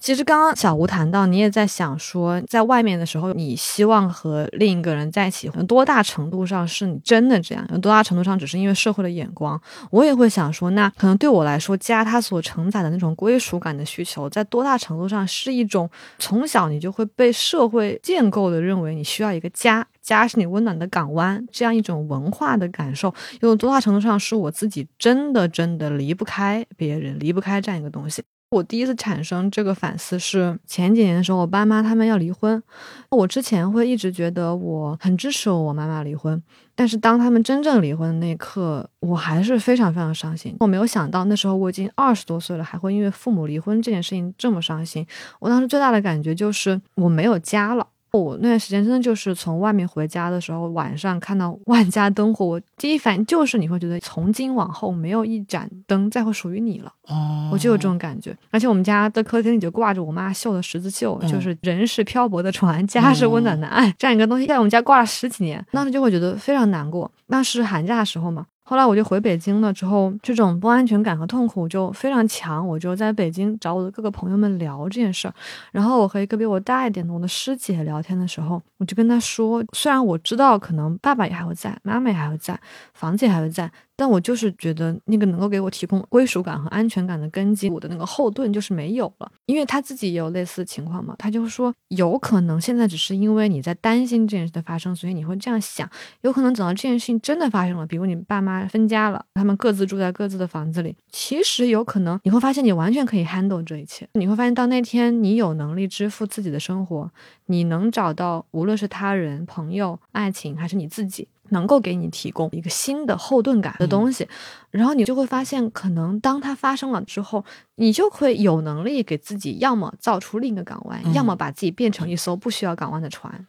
[0.09, 9.61] 其实刚刚小吴谈到，你也在想说，在外面的时候，你希望和另一个人在一起，有多大程度上是你真的这样，有多大程度上只是因为社会的眼光？
[9.91, 15.87] 我也会想说，那可能对我来说，家它所承载的那种归属感的需求，在多大程度上是一种
[16.19, 28.23] 从小你就会被社会建构的认为你需要一个家，家是你温暖的港湾，这样一种文化的感受，有多大程度上是我自己真的真的离不开别人，离不开这样一个东西？
[28.51, 32.63] 我第一次产生这个反思是前几年的时候，我爸妈他们要离婚。
[33.11, 36.43] 我之前会一直觉得我很支持我妈妈离婚，
[36.75, 40.57] 但是当他们真正离婚的那一刻，我还是非常非常伤心。
[40.61, 45.07] 我没有想到那时候我已经二十多岁了，还会因为父母离婚这件事情这么伤心。
[45.41, 47.87] 我当时最大的感觉就是我没有家了。
[48.13, 56.93] 我那段时间真的就是从外面回家的时候，晚上看到 万家灯火，我第一反应就是你会觉得从今往后没有一盏灯再会属于你了。
[57.09, 58.37] 哦，我就有这种感觉。
[58.51, 67.11] 而且我们家的客厅里就挂着我妈绣的十字绣，就是人是漂泊的船，家是温暖的爱这样一个东西，在我们家挂了十几年，当时就会觉得非常难过。
[67.27, 68.47] 那是寒假的时候嘛。
[68.69, 75.33] 后来我就回北京了，之后这种不安全感和痛苦就非常强，我就在北京找我的各个朋友们聊这件事儿。
[75.73, 82.61] 然后我和一个比我大一点的我的师姐聊天的时候，我就跟她说，虽然我知道可能爸爸也还会在，妈妈也还会在，
[82.93, 83.73] 房子也还会在。
[83.99, 89.29] 但我就是觉得那个能够给我提供归属感和安全感的根基，我的那个后盾就是没有了。
[89.47, 95.91] 因为他自己也有类似的情况嘛，他就说有可能现在只是因为你在担心这件事的发生，所以你会这样想。
[96.21, 104.09] 有可能等到这件事情真的发生了，比如你爸妈分家了，他们各自住在各自的房子里，其实有可能你会发现你完全可以 handle 这一切。
[104.13, 107.11] 你会发现到那天你有能力支付自己的生活，
[107.47, 111.27] 你能找到无论是他人、朋友、爱情还是你自己。
[111.51, 114.29] 能够给你提供一个新的后盾感的东西，
[114.71, 117.45] 然后你就会发现，可能当它发生了之后，
[117.77, 123.47] 你就会有能力给自己要么造出另一个港湾，要么把自己变成一艘不需要港湾的船。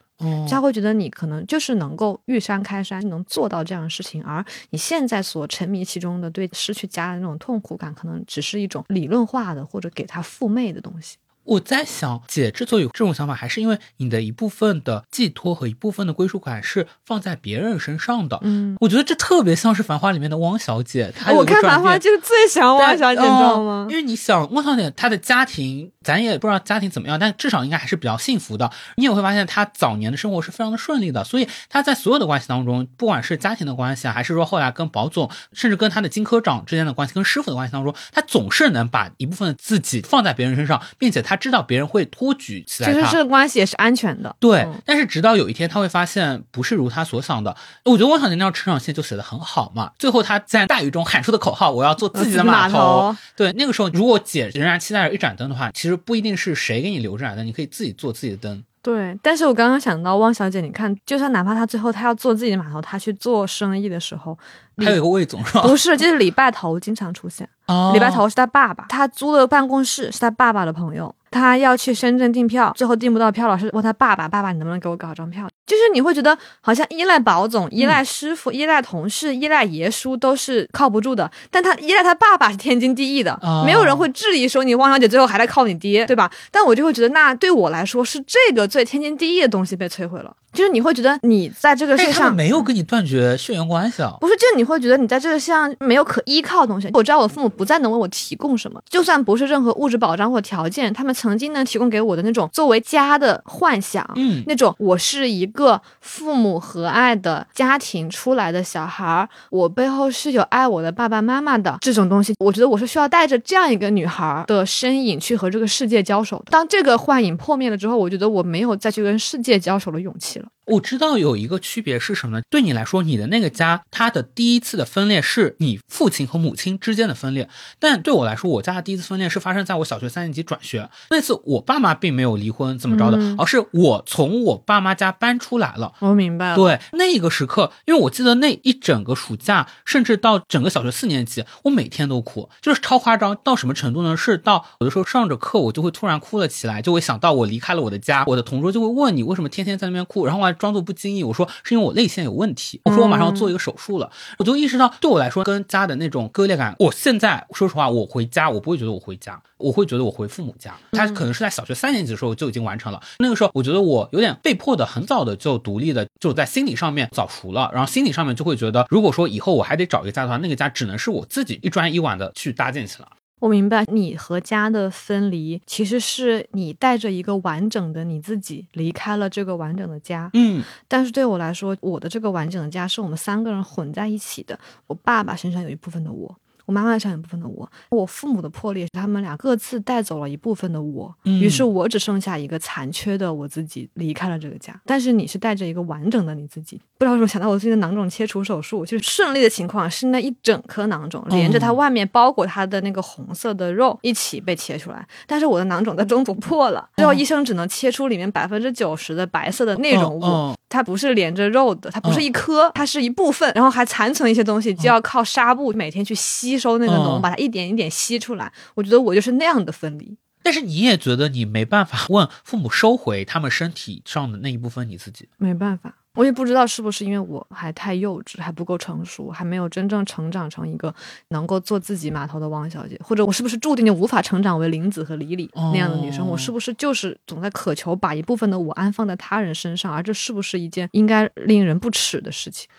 [0.50, 11.16] 他会觉得你可能就是能够遇山开山，能做到这样的事情，而你现在所沉迷其中的对失去家的那种痛苦感，可能只是一种理论化的或者给他附媚的东西。
[11.50, 18.40] 我在想，姐之所以有这种想法，还是因为你的一部分的寄托和一部分的归属感是放在别人身上的。
[18.44, 21.14] 嗯，我觉得这特别像是《繁花》里面的汪小姐。
[21.36, 23.88] 我看《繁花》就是最喜欢汪小姐，你知道吗？
[23.90, 28.72] 因为你想，汪小姐她的家庭，咱也不知道家庭怎么样，但至少应该还是比较幸福的。
[28.96, 31.24] 你也会发现，他早年的生活是非常的顺利的。
[31.24, 44.34] 所以他在所有的关系当中，不管是家庭的关系啊，还是说后来跟保总，甚至跟他的金科长之间的关系，跟师傅的关系当中，他总是能把一部分自己放在别人身上，并且他知道别人会托举起来，其实这个关系也是安全的。
[44.40, 47.56] 对，但是直到有一天，他会发现不是如他所想的。
[47.84, 49.92] 我觉得汪小姐那条成长线就写的很好嘛。
[50.00, 58.64] 最后他在大雨中喊出的口号：“我要做自己的码头。”对，那个时候如果姐仍然期待着一盏灯的话，其实不一定是谁给你留着来的，你可以自己做自己的灯。
[58.82, 64.38] 对，但是我刚刚想到汪小姐，你看，就算哪怕她最后她要做自己的码头，她去做生意的时候，
[64.78, 65.62] 还有一个魏总是吧？
[65.64, 67.48] 不是，就是礼拜头经常出现。
[67.68, 71.14] 哦、礼拜头是他爸爸，他租的办公室是他爸爸的朋友。
[71.32, 86.32] 他要去深圳订票，最后订不到票，老师问他爸爸：“爸爸，你能不能给我搞张票？”就是你会觉得好像依赖保总、依赖师傅、依赖同事、依赖爷叔都是靠不住的，但他依赖他爸爸是天经地义的，没有人会质疑说你汪小姐最后还在靠你爹，对吧？
[86.52, 90.36] 但我就会觉得，那对我来说是这个最天经地义的东西被摧毁了。
[90.54, 94.16] 就是你会觉得你在这个世界上没有跟你断绝血缘关系啊。
[94.20, 96.90] 不是，就是你会觉得你在这个世界上没有可依靠的东西。
[96.94, 112.34] 我知道我父母不再能为我提供什么，就算不是任何物质保障或条件，他们曾经能提供给我的那种作为家的幻想，嗯那种我是一个父母和爱的家庭出来的小孩儿，我背后是有爱我的爸爸妈妈的这种东西。
[112.40, 116.46] 我觉得我是需要带着这样一个女孩儿的身影去和这个世界交手的。
[116.50, 120.52] 当这个幻影破灭了之后，我觉得我没有再去跟世界交手的勇气了。
[120.70, 122.44] 我知道有一个区别是什么呢？
[122.50, 127.50] 对你来说，你的那个家，它的第一次的分裂是你父亲和母亲之间的分裂，
[127.80, 135.94] 但对我来说，我家的第一次分裂是发生在我小学三年级转学那次，我爸妈并没有离婚怎么着的，嗯而是我从我爸妈家搬出来了。
[136.00, 144.16] 我明白了，对，那个时刻，因为我记得那一整个暑假，甚至到整个小学四年级，我每天都哭，就是超夸张到什么程度呢？
[144.16, 163.02] 是到有的时候上着课，我就会突然哭了起来，就会想到我离开了我的家，我的同桌就会问你为什么天天在那边哭，然后我还装作不经意，我说是因为我泪腺有问题，我说我马上要做一个手术了，我就意识到对我来说跟家的那种割裂感，我现在说实话，我回家我不会觉得我回家，我会觉得我回父母家，他可能是在小学三年级的时候就已经完成了。
[163.20, 173.08] 那个时候，我觉得我有点被迫的，很早的就独立的，就在心理上面早熟了，然后心理上面就会觉得，如果说以后我还得找一个家的话，那个家只能是我自己一砖一瓦的去搭建起来。
[173.40, 180.30] 我明白，你和家的分离，其实是你带着一个完整的你自己离开了这个完整的家。
[180.34, 184.60] 嗯但是对我来说，我的这个完整的家是我们三个人混在一起的。
[184.88, 186.36] 我爸爸身上有一部分的我，
[186.70, 194.80] 我妈妈身上一部分的我，我父母的破裂，他们俩各自带走了一部分的我，嗯于是我只剩下一个残缺的我自己离开了这个家。
[194.86, 210.24] 但是你是带着一个完整的你自己，不知道为什么想到我自己的囊肿切除手术，就是顺利的情况是那一整颗囊肿连着它外面包裹它的那个红色的肉一起被切出来，但是我的囊肿在中途破了，最后医生只能切出里面百分之九十的白色的内容物。
[210.24, 218.52] 嗯嗯它不是连着肉的，它不是一颗，它是一部分，然后还残存一些东西，就要靠纱布每天去吸收那个脓，嗯把它一点一点吸出来。
[218.76, 220.18] 我觉得我就是那样的分离。
[220.42, 225.28] 但是你也觉得你没办法问父母收回他们身体上的那一部分你自己。
[225.38, 230.96] 没办法，我也不知道是不是因为我还太幼稚，还不够成熟，还没有真正成长成一个
[231.28, 236.22] 能够做自己码头的汪小姐，或者我是不是注定就无法成长为林子和李李那样的女生？
[236.26, 242.70] 哦我是不是就是总在渴求把一部分的我安放在他人身上，而这是不是一件应该令人不耻的事情？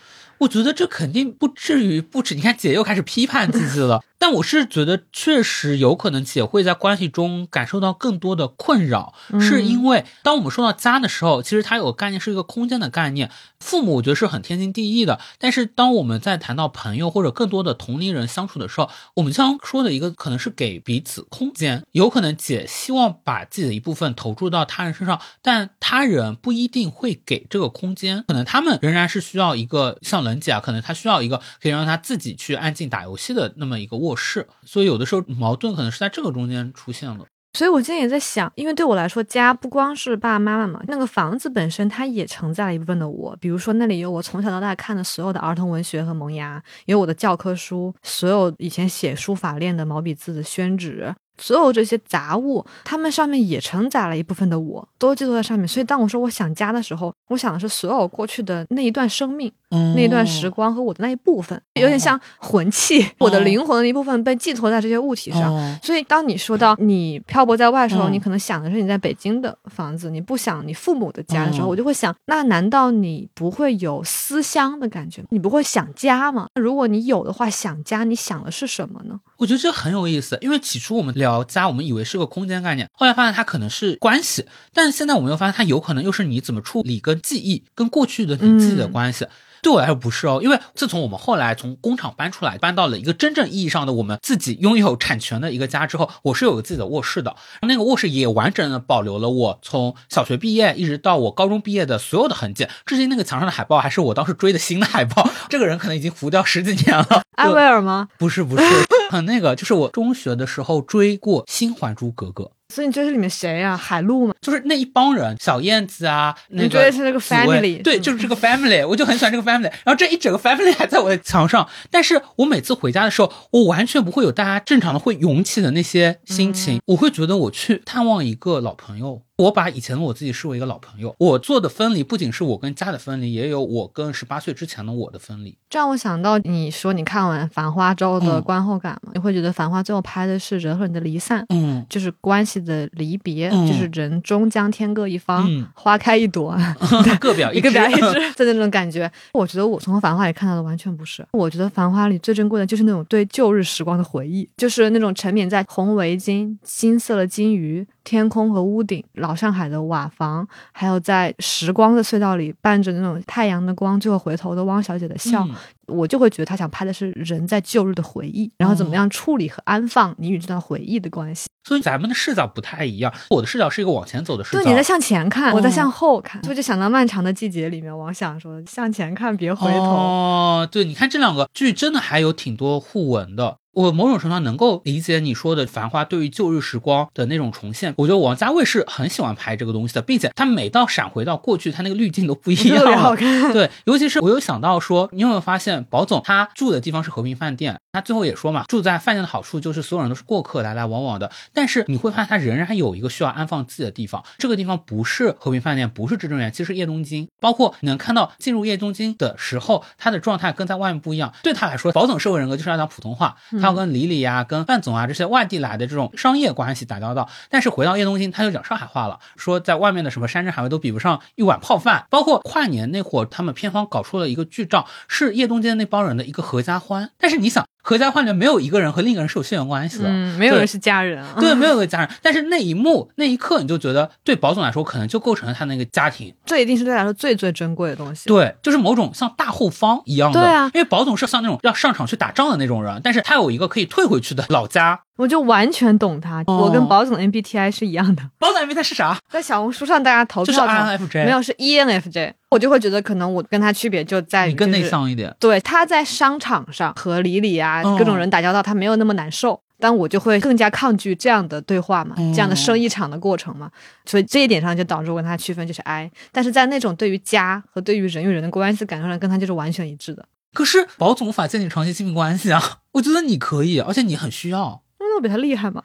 [0.40, 2.34] 我觉得这肯定不至于不止。
[2.34, 4.02] 你看，姐又开始批判自己了。
[4.20, 13.30] 但我是觉得，确实有可能姐会在关系中感受到更多的困扰，是因为当我们说到家的时候，其实它有个概念是一个空间的概念。
[13.60, 21.82] 父母我觉得是很天经地义的，但是当我们在谈到朋友或者更多的同龄人相处的时候，我们经常说的一个可能是给彼此空间。
[21.92, 37.26] 有可能姐希望把自己的一部分投注到他人身上，但他人不一定会给这个空间，可能他们仍然是需要一个像冷姐啊，可能他需要一个可以让他自己去安静打游戏的那么一个卧室，所以有的时候矛盾可能是在这个中间出现了。
[37.54, 43.36] 所以我今天也在想，因为对我来说，家不光是爸爸妈妈嘛，那个房子本身它也承载了一部分的我。
[43.40, 55.66] 比如说，那里有我从小到大看的所有的儿童文学和萌芽，有我的教科书，所有以前写书法练的毛笔字的宣纸，所有这些杂物，它们上面也承载了一部分的我，都寄托在上面。
[55.66, 59.50] 所以，当我说我想家的时候，我想的是所有过去的那一段生命。
[59.72, 65.54] 嗯那一段时光和我的那一部分，有点像魂器，我的灵魂的一部分被寄托在这些物体上。
[65.54, 75.22] 哦所以，当你说到你漂泊在外的时候，嗯你可能想的是你在北京的房子，你不想你父母的家的时候，嗯我就会想，那难道你不会有思乡的感觉？
[75.30, 76.48] 你不会想家吗？
[76.56, 79.20] 如果你有的话，想家，你想的是什么呢？
[79.40, 89.26] 我觉得这很有意思，因为起初我们聊家，我们以为是个空间概念，后来发现它可能是关系，但是现在我们又发现它有可能又是你怎么处理跟记忆、跟过去的你自己的嗯关系。
[89.62, 107.22] 对我来说不是哦，因为自从我们后来从工厂搬出来，搬到了一个真正意义上的我们自己拥有产权的一个家之后，我是有个自己的卧室的，那个卧室也完整的保留了我从小学毕业一直到我高中毕业的所有的痕迹，至今那个墙上的海报还是我当时追的新的海报， 这个人可能已经糊掉十几年了。
[107.36, 108.08] 艾薇儿吗？
[108.18, 108.62] 不是不是，
[109.10, 112.44] 很那个，就是我中学的时候追过《新还珠格格》，
[112.74, 113.76] 所以你追是里面谁啊？
[113.76, 114.34] 海陆吗？
[114.40, 119.62] 就是那一帮人，小燕子啊，那你个追的是那个 family，对，就是这个 family，我就很喜欢这个 family。
[119.62, 129.22] 然后这一整个 family 还在我的墙上，但是我每次回家的时候，我完全不会有大家正常的会涌起的那些心情，嗯我会觉得我去探望一个老朋友。
[129.40, 131.14] 我把以前的我自己视为一个老朋友。
[131.18, 135.56] 我做的分离不仅是我跟家的分离，也有我跟十八岁之前的我的分离。
[135.70, 141.42] 这让我想到你说你看完《繁花》之后的嗯观后感嘛，你会觉得《繁花》最后拍的是人和人的离散。
[141.48, 146.54] 嗯，就是关系的离别，嗯就是人终将天各一方，嗯花开一朵，
[147.18, 147.60] 各表一。
[147.70, 149.10] 枝的那种感觉。
[149.32, 151.24] 我觉得我从《繁花》里看到的完全不是。
[151.32, 165.46] 我觉得《繁花》里最珍贵的就是那种对旧日时光的回忆，就是那种沉湎在红围巾、金色的金鱼、天空和屋顶、老老上海的瓦房，还有在时光的隧道里伴着那种太阳的光，最后回头的汪小姐的笑。
[165.90, 171.48] 我就会觉得他想拍的是人在旧日的回忆，然后怎么样处理和安放你与这段回忆的关系。
[171.64, 173.12] 所以咱们的视角不太一样。
[173.28, 174.62] 我的视角是一个往前走的视角。
[174.62, 179.84] 对，你在向前看，我在哦向后看，所以就想到《漫长的季节》里面王想说：“向前看，别回头。
[179.84, 183.58] 哦，对，你看这两个剧真的还有挺多互文的。
[183.72, 187.94] 我某种程度上能够理解你说的《繁花》对于旧日时光的那种重现。
[187.98, 193.14] 我觉得王家卫是很喜欢拍这个东西的，并且他每到闪回到过去，他那个滤镜都不一样特别好。
[193.14, 197.80] 看，对，尤其是我有想到说，你有没有发现宝总他住的地方是和平饭店？
[197.92, 201.32] 他最后也说嘛，住在饭店的好处就是所有人都是过客，来来往往的。
[201.52, 207.28] 但是你会发现他仍然有一个需要安放自己的地方，这个地方不是和平饭店，不是至尊园，其实是叶东京。
[207.40, 211.34] 包括你能看到进入叶东京的时候，他的状态跟在外面不一样。
[211.42, 217.28] 对他来说，保总社会人格就是要讲普通话，他要跟李李呀、跟范总啊这些外地来的这种商业关系打交道。
[217.48, 222.06] 但是回到叶东京，他就讲上海话了，说在外面的什么山珍海味都比不上一碗泡饭。
[222.08, 227.10] 包括跨年那会儿，他们片方搞出了一个剧照，是叶东京那帮人的一个合家欢。
[227.18, 231.34] 但是你想，合家欢里面没有一个人和另一个人是有血缘关系的，嗯，没有人是家人啊。
[231.40, 232.08] 对，没有一个家人。
[232.22, 236.32] 但是那一幕那一刻，你就觉得对宝总来说，可能就构成了他那个家庭。
[236.46, 238.28] 这一定是对他来说最最珍贵的东西。
[238.28, 240.40] 对，就是某种像大后方一样的。
[240.40, 245.00] 对啊因为宝总是像那种要上场去打仗的那种人，但是他有一个可以退回去的老家。
[245.20, 246.42] 我就完全懂他。
[246.46, 249.18] 哦我跟宝总的 MBTI 是一样的，宝总 MBTI 是啥？
[249.28, 251.24] 在小红书上大家投就是 INFJ。
[251.26, 255.34] 没有是 E ENFJ，我就会觉得可能我跟他区别就在于你更内向一点。
[255.38, 259.60] 对，他在商场上和李李啊哦各种人打交道，他没有那么难受。
[259.82, 263.70] 但我就会更加抗拒这样的对话嘛，哦这样的生意场的过程嘛，
[264.04, 270.26] 所以这一点上就导致我跟他区分就是 I，但是在那种对于家和对于人与人的关系感受上，跟他就是完全一致的。
[270.52, 272.62] 可是宝总无法建立长期亲密关系啊，
[272.92, 274.82] 我觉得你可以，而且你很需要。
[275.20, 275.82] 比他厉害嘛？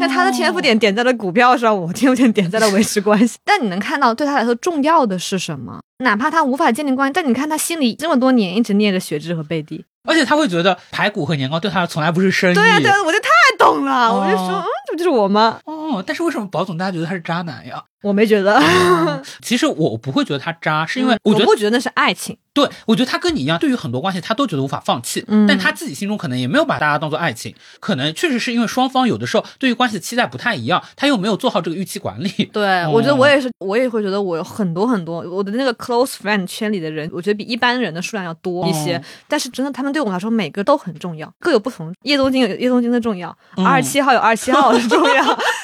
[0.00, 3.38] 那他的天赋点点在了股票上，我天赋点点在了维持关系。
[3.44, 5.80] 但你能看到对他来说重要的是什么？
[6.04, 9.84] 哪怕他无法建立关系，但你看他心里这么多年一直念着雪芝和贝蒂。
[10.08, 12.54] 而且他会觉得排骨和年糕对他从来不是生意。
[12.54, 13.28] 对呀、对呀、我就太
[13.58, 15.58] 懂了，哦我就说，嗯，这不就是我吗？
[15.66, 17.82] 哦，但是为什么宝总大家觉得他是渣男呀？
[18.02, 18.62] 我没觉得，
[19.42, 22.36] 其实我不会觉得他渣，是因为嗯我觉得不觉得那是爱情。
[22.54, 32.28] 对，我觉得他跟你一样，对于很多关系他都觉得无法放弃，嗯但他自己心中可能也没有把大家当做爱情，可能确实是因为双方有的时候对于关系的期待不太一样，他又没有做好这个预期管理。
[32.52, 38.96] 对，哦我觉得我也是，我也会觉得我有很多很多我的那个 close friend 圈里的人，我觉得比一般人的数量要多一些。
[38.96, 41.92] 哦但是真的，他们对我们来说每个都很重要，各有不同。
[42.02, 45.24] 叶东京有叶东京的重要，嗯二十七号有二十七号的重要。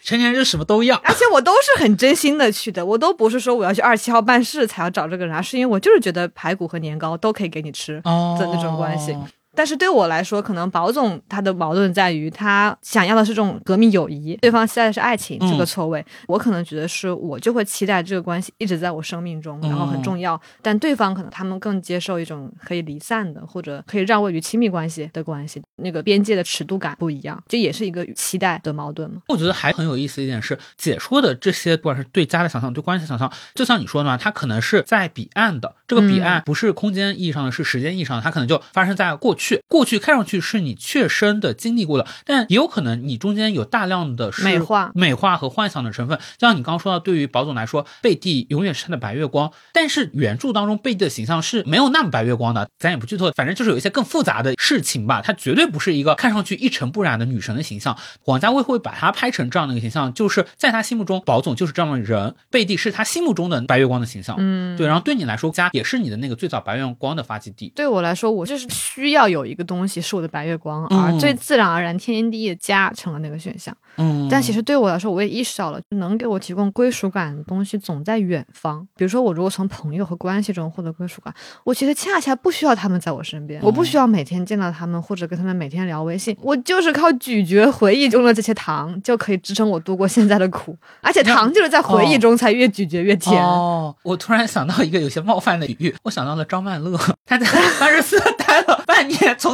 [0.00, 0.96] 对，成年人就什么都要。
[1.04, 8.00] 而且我都是很真心的去的，我都不是说我要去二十七号办事才要找这个人，而是因为我就是觉得排骨和年糕都可以给你吃。
[8.04, 9.16] 哦的那种关系
[9.58, 16.04] 但是对我来说，可能宝总他的矛盾在于他想要的是这种革命友谊，对方期待的是爱情，嗯这个错位。
[16.28, 20.38] 我可能觉得是我就会期待这个关系一直在我生命中，然后很重要。
[20.60, 29.22] 但对方可能他们更接受一种可以离散的，或者可以让位于亲密关系的关系，那个边界的尺度感不一样，这也是一个期待的矛盾嘛。
[29.28, 35.74] 我觉得还很有意思一点是，解说的这些不管是对家的想象、对关系的想象，就像你说的嘛，它可能是在彼岸的。
[35.86, 39.62] 这个彼岸不是空间意义上的，是时间意义上的，它可能就发生在过去。
[39.68, 46.18] 过去看上去是你切身的经历过的，但也有可能你中间有大量的是美化美化和幻想的成分。
[46.38, 52.68] 就像你刚刚说到，对于宝总来说，贝蒂永远是他的白月光，但是原著当中贝蒂的形象是没有那么白月光的。
[52.78, 55.22] 咱也不剧透，反正就是有一些更复杂的事情吧。
[55.22, 57.96] 他绝对不是一个看上去一尘不染的女神的形象。
[58.24, 64.36] 王家卫会把她拍成这样的一个形象，就是在他心目中，宝总就是这样的人，贝蒂是他心目中的白月光的形象。
[64.38, 67.72] 嗯，对，然后对你来说，家也是你的那个最早白月光的发迹地。
[67.74, 73.76] 对我来说，我就是需要有一个东西是我的白月光，嗯而最自然而然、天经地义的家成了那个选项。
[73.98, 78.86] 嗯但其实对我来说，我也意识到了，能给我提供归属感的东西总在远方。
[78.96, 81.32] 比如说，我如果从朋友和关系中获得归属感，
[81.64, 90.76] 我其实恰恰不需要他们在我身边，我不需要每天见到他们，或者跟他们每天聊微信，我就是靠咀嚼回忆中的这些糖，就可以支撑我度过现在的苦。
[91.00, 93.42] 而且糖就是在回忆中才越咀嚼越甜。
[93.42, 97.46] 哦，我突然想到一个有些冒犯的比喻，我想到了张曼乐，他在
[97.80, 98.65] 曼彻斯特待了半年，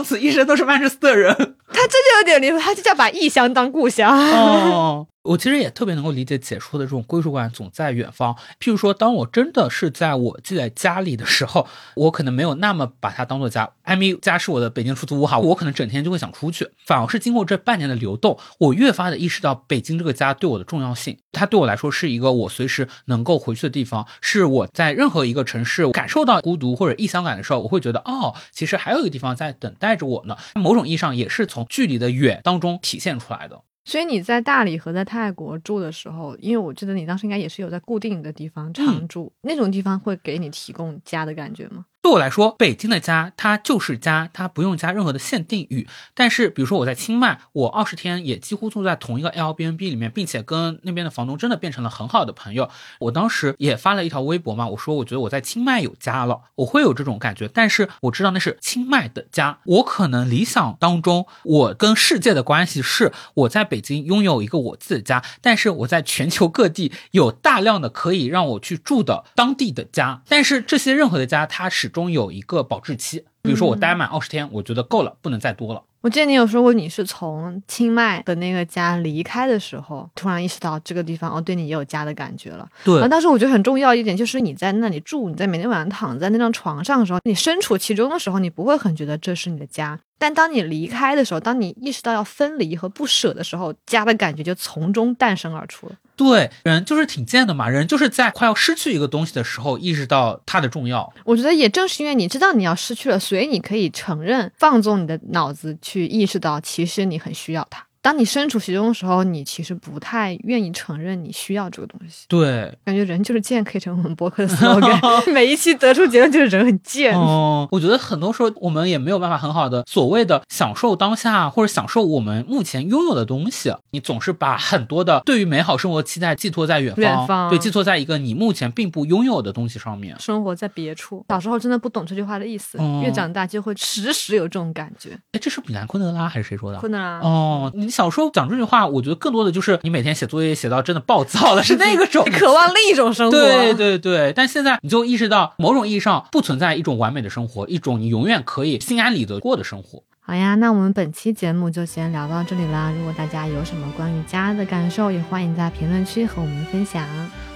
[0.02, 1.32] 从此一生都是曼彻斯特人。
[1.72, 4.12] 他这就有点离谱，他就叫把异乡当故乡。
[4.18, 8.34] 哦，我其实也特别能够理解解说的这种归属感总在远方。
[8.58, 13.70] 譬如说，当我真的是在我自己的家里的时候，我可能没有那么把它当做家。
[13.82, 16.68] 艾米家是我的北京出租屋哈，我可能整天就会想出去。
[16.84, 21.18] 反而是经过这半年的流动，我越发的意识到北京这个家对我的重要性。
[21.30, 30.36] 它对我来说是一个我随时能够回去的地方，是我在任何一个城市感受到孤独或者异乡感的时候，我会觉得哦，其实还有一个地方在等待着我呢。
[30.56, 33.60] 某种意义上也是从距离的远当中体现出来的。
[33.84, 41.86] 所以你在大理和在泰国住的时候，因为我记得你当时应该也是有在固定的地方常住，那种地方会给你提供家的感觉吗？
[42.02, 45.86] 对我来说，北京的家它就是家，它不用加任何的限定语。
[46.14, 52.68] 但是，比如说我在清迈，我二十天也几乎住在同一个 Airbnb 里面，并且跟那边的房东真的变成了很好的朋友。
[52.98, 57.46] 我当时也发了一条微博嘛，我说我觉得我在清迈有家了，我会有这种感觉。
[57.46, 70.22] 但是我知道那是清迈的家，我可能理想当中，我跟世界的关系是我在北京拥有一个我自己的家，但是我在全球各地有大量的可以让我去住的当地的家。
[70.28, 75.84] 但是这些任何的家，它始终有一个保质期，比如说我待满二十天，我觉得够了，不能再多了。
[76.02, 82.68] 我记得你有说过，你是从清迈的那个家离开的时候，突然意识到这个地方哦，对你也有家的感觉了。
[82.84, 90.00] 对，然后当时我觉得很重要一点就是你在那里住，你在每天晚上躺在那张床上的时候，你身处其中的时候，你不会很觉得这是你的家。
[90.18, 95.96] 但当你离开的时候，当你意识到要分离和不舍的时候，家的感觉就从中诞生而出了。
[96.14, 101.12] 对，人就是挺贱的嘛，人就是在快要失去一个东西的时候，意识到它的重要。
[101.24, 107.86] 我觉得也正是因为你知道你要失去了，所以你可以承认，放纵你的脑子去去意识到，其实你很需要它。
[108.02, 112.26] 当你身处其中的时候，你其实不太愿意承认你需要这个东西。
[112.28, 114.98] 对，感觉人就是贱，可以成为我们博客的 slogan。
[115.32, 117.16] 每一期得出结论就是人很贱。
[117.16, 123.72] 哦，我觉得很多时候我们也没有办法很好的所谓的享受当下，或者享受我们目前拥有的东西。
[123.92, 130.18] 你总是把很多的对于美好生活期待寄托在远方，远方对，寄托在一个你目前并不拥有的东西上面。
[130.18, 135.10] 生活在别处，小时候真的不懂这句话的意思，哦越长大就会时时有这种感觉。
[135.30, 136.78] 哎，这是米兰昆德拉还是谁说的？
[136.78, 143.32] 昆德拉，哦，你小时候讲这句话，我觉得更多的就是你每天写作业写到真的暴躁了， 是那个种 渴望另一种生活。
[143.32, 150.02] 对对对，但现在你就意识到，某种意义上不存在一种完美的生活，一种你永远可以心安理得过的生活。
[150.24, 152.92] 好呀，那我们本期节目就先聊到这里啦。
[152.96, 157.04] 如果大家有什么关于家的感受，也欢迎在评论区和我们分享。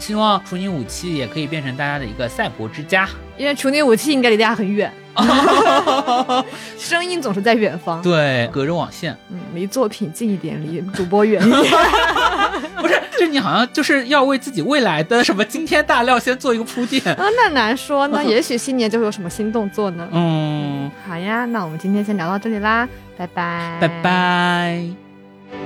[0.00, 3.08] 希望处女武器也可以变成大家的一个赛博之家。
[3.36, 4.92] 因为处女武器应该离大家很远，
[6.76, 8.02] 声音总是在远方。
[8.02, 11.62] 对，隔着网线，嗯，离作品近一点，离主播远一点。
[12.80, 17.02] 不是，就你好像就是要为自己未来的什么惊天大料先做一个铺垫。
[17.04, 20.08] 啊，那难说呢， 也许新年就会有什么新动作呢。
[20.12, 23.88] 嗯，好呀，那我们今天先聊到这里啦，拜拜，拜。
[24.02, 24.86] 拜。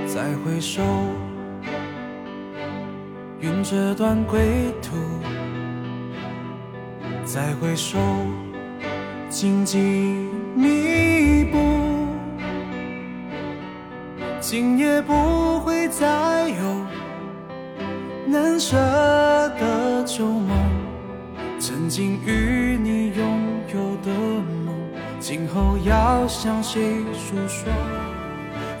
[0.07, 0.81] 再回首，
[3.39, 4.97] 云这段归途；
[7.23, 7.97] 再回首，
[9.29, 9.79] 荆棘
[10.55, 11.57] 密布。
[14.41, 16.85] 今夜不会再有
[18.27, 20.49] 难舍的旧梦，
[21.57, 23.39] 曾经与你拥
[23.73, 24.50] 有的梦，
[25.21, 26.81] 今后要向谁
[27.13, 27.71] 诉说？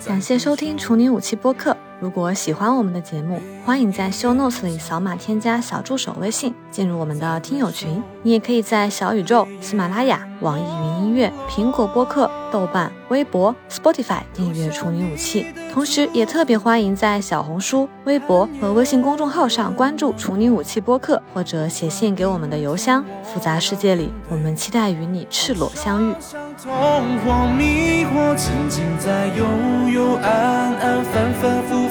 [0.03, 1.77] 感谢收听处女武器播客。
[2.01, 8.01] 如果喜欢我们的节目，欢迎在 show notes 里扫码添加小助手微信，进入我们的听友群。
[8.23, 15.45] 你也可以在小宇宙、喜马拉雅、网易云音乐、苹果播客、豆瓣、微博、Spotify 订阅处女武器。
[15.71, 23.05] 同时，也特别欢迎在小红书、微博和微信公众号上关注处女武器播客，或者写信给我们的邮箱。
[23.23, 26.15] 复杂世界里，我们期待与你赤裸相遇。
[26.19, 26.73] 相同
[27.19, 29.45] 或迷惑，曾经在幽
[29.93, 31.90] 幽暗暗、反反复复